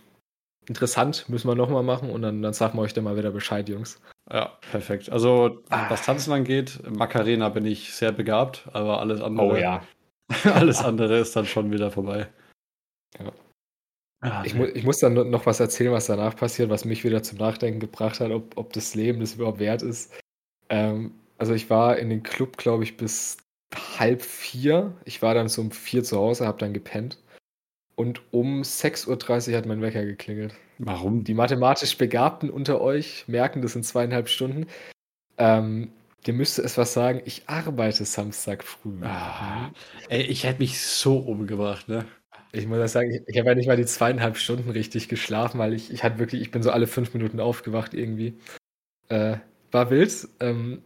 interessant, 0.66 1.28
müssen 1.28 1.50
wir 1.50 1.56
nochmal 1.56 1.84
machen 1.84 2.10
und 2.10 2.22
dann, 2.22 2.42
dann 2.42 2.54
sagen 2.54 2.78
wir 2.78 2.84
euch 2.84 2.94
dann 2.94 3.04
mal 3.04 3.18
wieder 3.18 3.32
Bescheid, 3.32 3.68
Jungs. 3.68 4.00
Ja, 4.32 4.58
perfekt. 4.72 5.10
Also, 5.12 5.62
ah. 5.70 5.90
was 5.90 6.04
Tanzen 6.04 6.32
angeht, 6.32 6.80
Macarena 6.90 7.50
bin 7.50 7.66
ich 7.66 7.94
sehr 7.94 8.14
begabt, 8.14 8.70
aber 8.72 9.02
alles 9.02 9.22
andere. 9.22 9.48
Oh 9.48 9.56
ja. 9.56 9.84
alles 10.46 10.80
andere 10.80 11.18
ist 11.18 11.36
dann 11.36 11.46
schon 11.46 11.72
wieder 11.72 11.92
vorbei. 11.92 12.30
Ja. 13.20 13.32
Ah, 14.22 14.44
ich, 14.46 14.54
mu 14.54 14.66
ich 14.66 14.84
muss 14.84 15.00
dann 15.00 15.14
noch 15.32 15.46
was 15.48 15.60
erzählen, 15.60 15.92
was 15.92 16.06
danach 16.06 16.36
passiert, 16.36 16.70
was 16.70 16.86
mich 16.86 17.04
wieder 17.04 17.24
zum 17.24 17.40
Nachdenken 17.40 17.80
gebracht 17.80 18.20
hat, 18.20 18.32
ob, 18.32 18.56
ob 18.56 18.72
das 18.72 18.94
Leben 18.94 19.20
das 19.20 19.34
überhaupt 19.34 19.60
wert 19.60 19.82
ist. 19.82 20.14
Ähm, 20.70 21.14
also 21.38 21.54
ich 21.54 21.70
war 21.70 21.98
in 21.98 22.10
den 22.10 22.22
Club, 22.24 22.56
glaube 22.58 22.84
ich, 22.84 22.98
bis 22.98 23.38
halb 23.98 24.22
vier. 24.22 24.94
Ich 25.06 25.22
war 25.22 25.34
dann 25.34 25.50
so 25.50 25.62
um 25.62 25.72
vier 25.72 26.04
zu 26.04 26.18
Hause, 26.18 26.46
habe 26.46 26.60
dann 26.60 26.72
gepennt. 26.72 27.18
Und 27.96 28.22
um 28.32 28.62
6.30 28.62 29.52
Uhr 29.52 29.58
hat 29.58 29.66
mein 29.66 29.82
Wecker 29.82 30.06
geklingelt. 30.06 30.54
Warum? 30.80 31.24
Die 31.24 31.34
mathematisch 31.34 31.98
Begabten 31.98 32.50
unter 32.50 32.82
euch 32.82 33.26
merken 33.28 33.62
das 33.62 33.76
in 33.76 33.84
zweieinhalb 33.84 34.30
Stunden. 34.30 34.68
Ähm, 35.38 35.92
dir 36.26 36.34
müsste 36.34 36.62
es 36.62 36.78
was 36.78 36.94
sagen, 36.94 37.22
ich 37.26 37.44
arbeite 37.48 38.06
Samstag 38.06 38.64
früh. 38.64 39.04
Ah, 39.04 39.72
ey, 40.10 40.24
ich 40.24 40.44
hätte 40.44 40.60
mich 40.60 40.82
so 40.82 41.18
umgebracht, 41.18 41.88
ne? 41.88 42.06
Ich 42.54 42.68
muss 42.68 42.80
das 42.80 42.94
sagen, 42.94 43.12
ich, 43.12 43.22
ich 43.28 43.38
habe 43.40 43.50
ja 43.50 43.56
nicht 43.56 43.68
mal 43.68 43.78
die 43.78 43.86
zweieinhalb 43.86 44.38
Stunden 44.38 44.70
richtig 44.72 45.08
geschlafen, 45.08 45.60
weil 45.60 45.74
ich, 45.74 45.92
ich 45.92 46.04
hatte 46.04 46.20
wirklich, 46.20 46.42
ich 46.42 46.52
bin 46.52 46.64
so 46.64 46.72
alle 46.72 46.88
fünf 46.88 47.14
Minuten 47.14 47.40
aufgewacht 47.40 47.94
irgendwie. 47.94 48.38
Äh, 49.10 49.38
war 49.72 49.90
wild. 49.90 50.28
Ähm, 50.40 50.82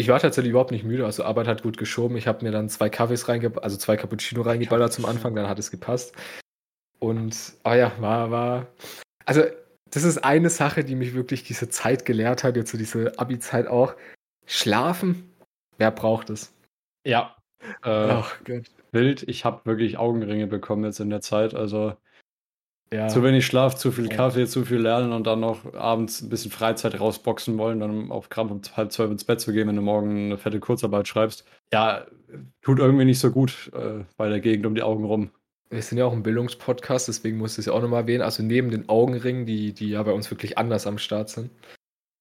ich 0.00 0.08
war 0.08 0.18
tatsächlich 0.18 0.50
überhaupt 0.50 0.70
nicht 0.70 0.84
müde, 0.84 1.04
also 1.04 1.24
Arbeit 1.24 1.46
hat 1.46 1.62
gut 1.62 1.78
geschoben. 1.78 2.16
Ich 2.16 2.26
habe 2.26 2.44
mir 2.44 2.50
dann 2.50 2.68
zwei 2.68 2.88
Kaffees 2.88 3.28
reingeballert, 3.28 3.64
also 3.64 3.76
zwei 3.76 3.96
Cappuccino 3.96 4.42
reingeballert 4.42 4.92
zum 4.92 5.04
Anfang, 5.04 5.34
dann 5.34 5.48
hat 5.48 5.58
es 5.58 5.70
gepasst. 5.70 6.14
Und, 6.98 7.54
aber 7.62 7.76
ja, 7.76 7.92
war, 8.00 8.30
war, 8.30 8.66
also 9.24 9.42
das 9.90 10.04
ist 10.04 10.18
eine 10.18 10.50
Sache, 10.50 10.84
die 10.84 10.94
mich 10.94 11.14
wirklich 11.14 11.44
diese 11.44 11.68
Zeit 11.68 12.04
gelehrt 12.04 12.44
hat, 12.44 12.56
jetzt 12.56 12.70
so 12.72 12.78
diese 12.78 13.18
Abi-Zeit 13.18 13.66
auch. 13.66 13.94
Schlafen, 14.46 15.32
wer 15.78 15.90
braucht 15.90 16.30
es? 16.30 16.52
Ja. 17.04 17.36
Äh, 17.82 17.90
Ach 17.90 18.36
Gott 18.44 18.70
wild. 18.92 19.22
Ich 19.28 19.44
habe 19.44 19.60
wirklich 19.64 19.98
Augenringe 19.98 20.46
bekommen 20.46 20.84
jetzt 20.84 21.00
in 21.00 21.10
der 21.10 21.20
Zeit. 21.20 21.54
Also 21.54 21.94
ja. 22.92 23.08
zu 23.08 23.22
wenig 23.22 23.46
Schlaf, 23.46 23.76
zu 23.76 23.92
viel 23.92 24.08
Kaffee, 24.08 24.46
zu 24.46 24.64
viel 24.64 24.78
Lernen 24.78 25.12
und 25.12 25.26
dann 25.26 25.40
noch 25.40 25.74
abends 25.74 26.20
ein 26.20 26.28
bisschen 26.28 26.50
Freizeit 26.50 26.98
rausboxen 26.98 27.56
wollen, 27.58 27.80
dann 27.80 28.10
auf 28.10 28.28
Krampf 28.28 28.50
um 28.50 28.60
halb 28.76 28.92
zwölf 28.92 29.10
ins 29.10 29.24
Bett 29.24 29.40
zu 29.40 29.52
gehen, 29.52 29.68
wenn 29.68 29.76
du 29.76 29.82
morgen 29.82 30.26
eine 30.26 30.38
fette 30.38 30.60
Kurzarbeit 30.60 31.06
schreibst. 31.06 31.44
Ja, 31.72 32.06
tut 32.62 32.78
irgendwie 32.78 33.04
nicht 33.04 33.20
so 33.20 33.30
gut 33.30 33.70
äh, 33.74 34.04
bei 34.16 34.28
der 34.28 34.40
Gegend 34.40 34.66
um 34.66 34.74
die 34.74 34.82
Augen 34.82 35.04
rum. 35.04 35.30
Wir 35.70 35.82
sind 35.82 35.98
ja 35.98 36.04
auch 36.04 36.12
ein 36.12 36.24
Bildungspodcast, 36.24 37.06
deswegen 37.06 37.38
muss 37.38 37.52
ich 37.52 37.60
es 37.60 37.66
ja 37.66 37.72
auch 37.72 37.80
nochmal 37.80 38.02
erwähnen. 38.02 38.22
Also 38.22 38.42
neben 38.42 38.70
den 38.70 38.88
Augenringen, 38.88 39.46
die, 39.46 39.72
die 39.72 39.90
ja 39.90 40.02
bei 40.02 40.12
uns 40.12 40.28
wirklich 40.30 40.58
anders 40.58 40.86
am 40.88 40.98
Start 40.98 41.28
sind, 41.28 41.50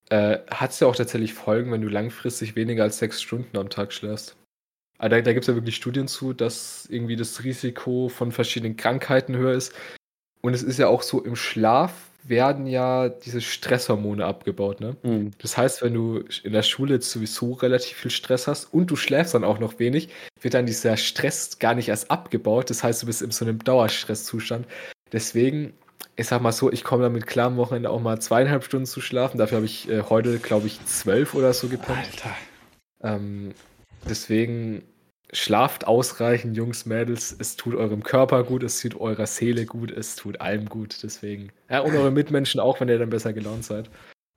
äh, 0.10 0.38
hat 0.52 0.70
es 0.70 0.80
ja 0.80 0.88
auch 0.88 0.96
tatsächlich 0.96 1.34
Folgen, 1.34 1.72
wenn 1.72 1.82
du 1.82 1.88
langfristig 1.88 2.56
weniger 2.56 2.84
als 2.84 3.00
sechs 3.00 3.22
Stunden 3.22 3.58
am 3.58 3.70
Tag 3.70 3.92
schläfst. 3.92 4.36
Aber 5.00 5.10
da, 5.10 5.22
da 5.22 5.34
gibt 5.34 5.46
es 5.46 5.48
ja 5.48 5.56
wirklich 5.56 5.78
Studien 5.78 6.08
zu, 6.08 6.34
dass 6.34 6.86
irgendwie 6.90 7.16
das 7.16 7.44
Risiko 7.44 8.10
von 8.10 8.32
verschiedenen 8.32 8.76
Krankheiten 8.76 9.36
höher 9.36 9.54
ist. 9.54 9.74
Und 10.42 10.54
es 10.54 10.64
ist 10.64 10.80
ja 10.80 10.88
auch 10.88 11.02
so, 11.02 11.24
im 11.24 11.36
Schlaf 11.36 11.92
werden 12.24 12.68
ja 12.68 13.10
diese 13.10 13.42
Stresshormone 13.42 14.26
abgebaut. 14.26 14.82
Ne? 14.82 14.96
Mhm. 15.04 15.32
Das 15.40 15.58
heißt, 15.58 15.82
wenn 15.82 15.94
du 15.94 16.24
in 16.44 16.54
der 16.54 16.64
Schule 16.64 16.96
jetzt 16.96 17.10
sowieso 17.10 17.54
relativ 17.54 17.98
viel 17.98 18.12
Stress 18.12 18.48
hast 18.48 18.74
und 18.74 18.92
du 18.92 18.96
schläfst 18.96 19.34
dann 19.34 19.44
auch 19.44 19.60
noch 19.60 19.80
wenig, 19.80 20.10
wird 20.40 20.54
dann 20.54 20.66
dieser 20.66 20.98
Stress 20.98 21.60
gar 21.60 21.76
nicht 21.76 21.90
erst 21.90 22.12
abgebaut. 22.12 22.70
Das 22.70 22.84
heißt, 22.84 23.02
du 23.02 23.08
bist 23.08 23.22
in 23.22 23.32
so 23.32 23.46
einem 23.46 23.60
Dauerstresszustand. 23.60 24.68
Deswegen, 25.12 25.74
ich 26.16 26.28
sag 26.28 26.42
mal 26.42 26.52
so, 26.52 26.72
ich 26.72 26.84
komme 26.84 27.04
damit 27.04 27.26
klar, 27.26 27.48
am 27.48 27.58
Wochenende 27.58 27.90
auch 27.90 28.02
mal 28.02 28.20
zweieinhalb 28.20 28.64
Stunden 28.64 28.86
zu 28.86 29.02
schlafen. 29.02 29.38
Dafür 29.38 29.58
habe 29.58 29.66
ich 29.66 29.90
äh, 29.90 30.04
heute, 30.04 30.38
glaube 30.40 30.68
ich, 30.68 30.86
zwölf 30.86 31.34
oder 31.34 31.54
so 31.54 31.68
gepennt. 31.68 31.98
Alter. 31.98 32.36
Ähm, 33.02 33.54
deswegen 34.08 34.84
schlaft 35.34 35.88
ausreichend, 35.88 36.58
Jungs, 36.58 36.86
Mädels. 36.86 37.36
Es 37.38 37.56
tut 37.56 37.76
eurem 37.76 38.04
Körper 38.04 38.44
gut, 38.44 38.64
es 38.64 38.82
tut 38.82 39.00
eurer 39.00 39.28
Seele 39.28 39.66
gut, 39.66 39.92
es 39.92 40.16
tut 40.16 40.42
allem 40.42 40.66
gut. 40.66 41.04
Deswegen. 41.04 41.52
Ja, 41.70 41.82
und 41.82 41.96
eure 41.96 42.12
Mitmenschen 42.12 42.60
auch, 42.60 42.80
wenn 42.80 42.90
ihr 42.90 43.00
dann 43.00 43.10
besser 43.10 43.34
gelaunt 43.34 43.66
seid. 43.66 43.90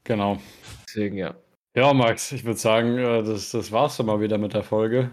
Genau. 0.05 0.39
Deswegen, 0.87 1.17
ja. 1.17 1.35
Ja, 1.75 1.93
Max, 1.95 2.33
ich 2.33 2.45
würde 2.45 2.59
sagen, 2.59 2.99
äh, 2.99 3.23
das, 3.23 3.51
das 3.51 3.73
war's 3.73 3.97
dann 3.97 4.07
mal 4.07 4.21
wieder 4.21 4.37
mit 4.39 4.53
der 4.53 4.63
Folge. 4.63 5.11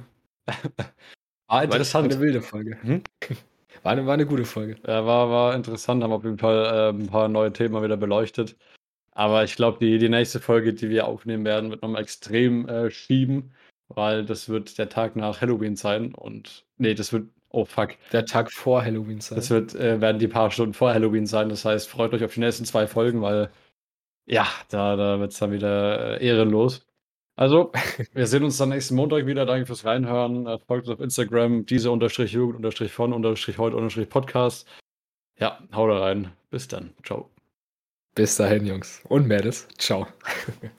War 1.47 1.63
interessant. 1.63 2.09
War 2.09 2.11
eine 2.11 2.21
wilde 2.21 2.41
Folge. 2.41 2.77
Hm? 2.81 3.03
War, 3.83 3.93
eine, 3.93 4.05
war 4.05 4.15
eine 4.15 4.25
gute 4.25 4.43
Folge. 4.43 4.75
Ja, 4.85 5.05
war, 5.05 5.29
war 5.29 5.55
interessant, 5.55 6.03
haben 6.03 6.11
auf 6.11 6.25
jeden 6.25 6.37
Fall 6.37 6.65
äh, 6.65 6.89
ein 6.89 7.07
paar 7.07 7.29
neue 7.29 7.53
Themen 7.53 7.81
wieder 7.81 7.95
beleuchtet. 7.95 8.57
Aber 9.11 9.45
ich 9.45 9.55
glaube, 9.55 9.77
die, 9.79 9.97
die 9.99 10.09
nächste 10.09 10.41
Folge, 10.41 10.73
die 10.73 10.89
wir 10.89 11.07
aufnehmen 11.07 11.45
werden, 11.45 11.69
wird 11.69 11.81
nochmal 11.81 12.01
extrem 12.01 12.67
äh, 12.67 12.91
schieben, 12.91 13.53
weil 13.89 14.25
das 14.25 14.49
wird 14.49 14.77
der 14.77 14.89
Tag 14.89 15.15
nach 15.15 15.41
Halloween 15.41 15.75
sein. 15.75 16.13
Und 16.13 16.65
nee, 16.77 16.93
das 16.93 17.11
wird, 17.11 17.27
oh 17.49 17.65
fuck, 17.65 17.95
Der 18.11 18.25
Tag 18.25 18.51
vor 18.51 18.83
Halloween 18.83 19.21
sein. 19.21 19.35
das 19.35 19.49
wird, 19.49 19.75
äh, 19.75 19.99
werden 19.99 20.19
die 20.19 20.27
paar 20.27 20.51
Stunden 20.51 20.73
vor 20.73 20.93
Halloween 20.93 21.25
sein. 21.25 21.49
Das 21.49 21.65
heißt, 21.65 21.89
freut 21.89 22.13
euch 22.13 22.23
auf 22.23 22.33
die 22.33 22.39
nächsten 22.39 22.65
zwei 22.65 22.87
Folgen, 22.87 23.21
weil 23.21 23.49
ja, 24.25 24.47
da, 24.69 24.95
da 24.95 25.19
wird 25.19 25.31
es 25.31 25.39
dann 25.39 25.51
wieder 25.51 26.19
äh, 26.21 26.25
ehrenlos. 26.25 26.85
Also, 27.35 27.71
wir 28.13 28.27
sehen 28.27 28.43
uns 28.43 28.57
dann 28.57 28.69
nächsten 28.69 28.95
Montag 28.95 29.25
wieder. 29.25 29.45
Danke 29.45 29.65
fürs 29.65 29.85
Reinhören. 29.85 30.45
Äh, 30.45 30.59
Folgt 30.59 30.87
uns 30.87 30.95
auf 30.95 31.01
Instagram, 31.01 31.65
diese 31.65 31.89
unterstrich 31.89 32.33
Jugend 32.33 32.57
unterstrich 32.57 32.91
von 32.91 33.11
unterstrich 33.13 33.57
heute 33.57 33.75
unterstrich 33.75 34.09
Podcast. 34.09 34.67
Ja, 35.39 35.59
haut 35.73 35.89
rein. 35.89 36.31
Bis 36.51 36.67
dann. 36.67 36.93
Ciao. 37.03 37.29
Bis 38.13 38.35
dahin, 38.35 38.65
Jungs. 38.65 39.01
Und 39.07 39.27
Mädels. 39.27 39.67
Ciao. 39.77 40.07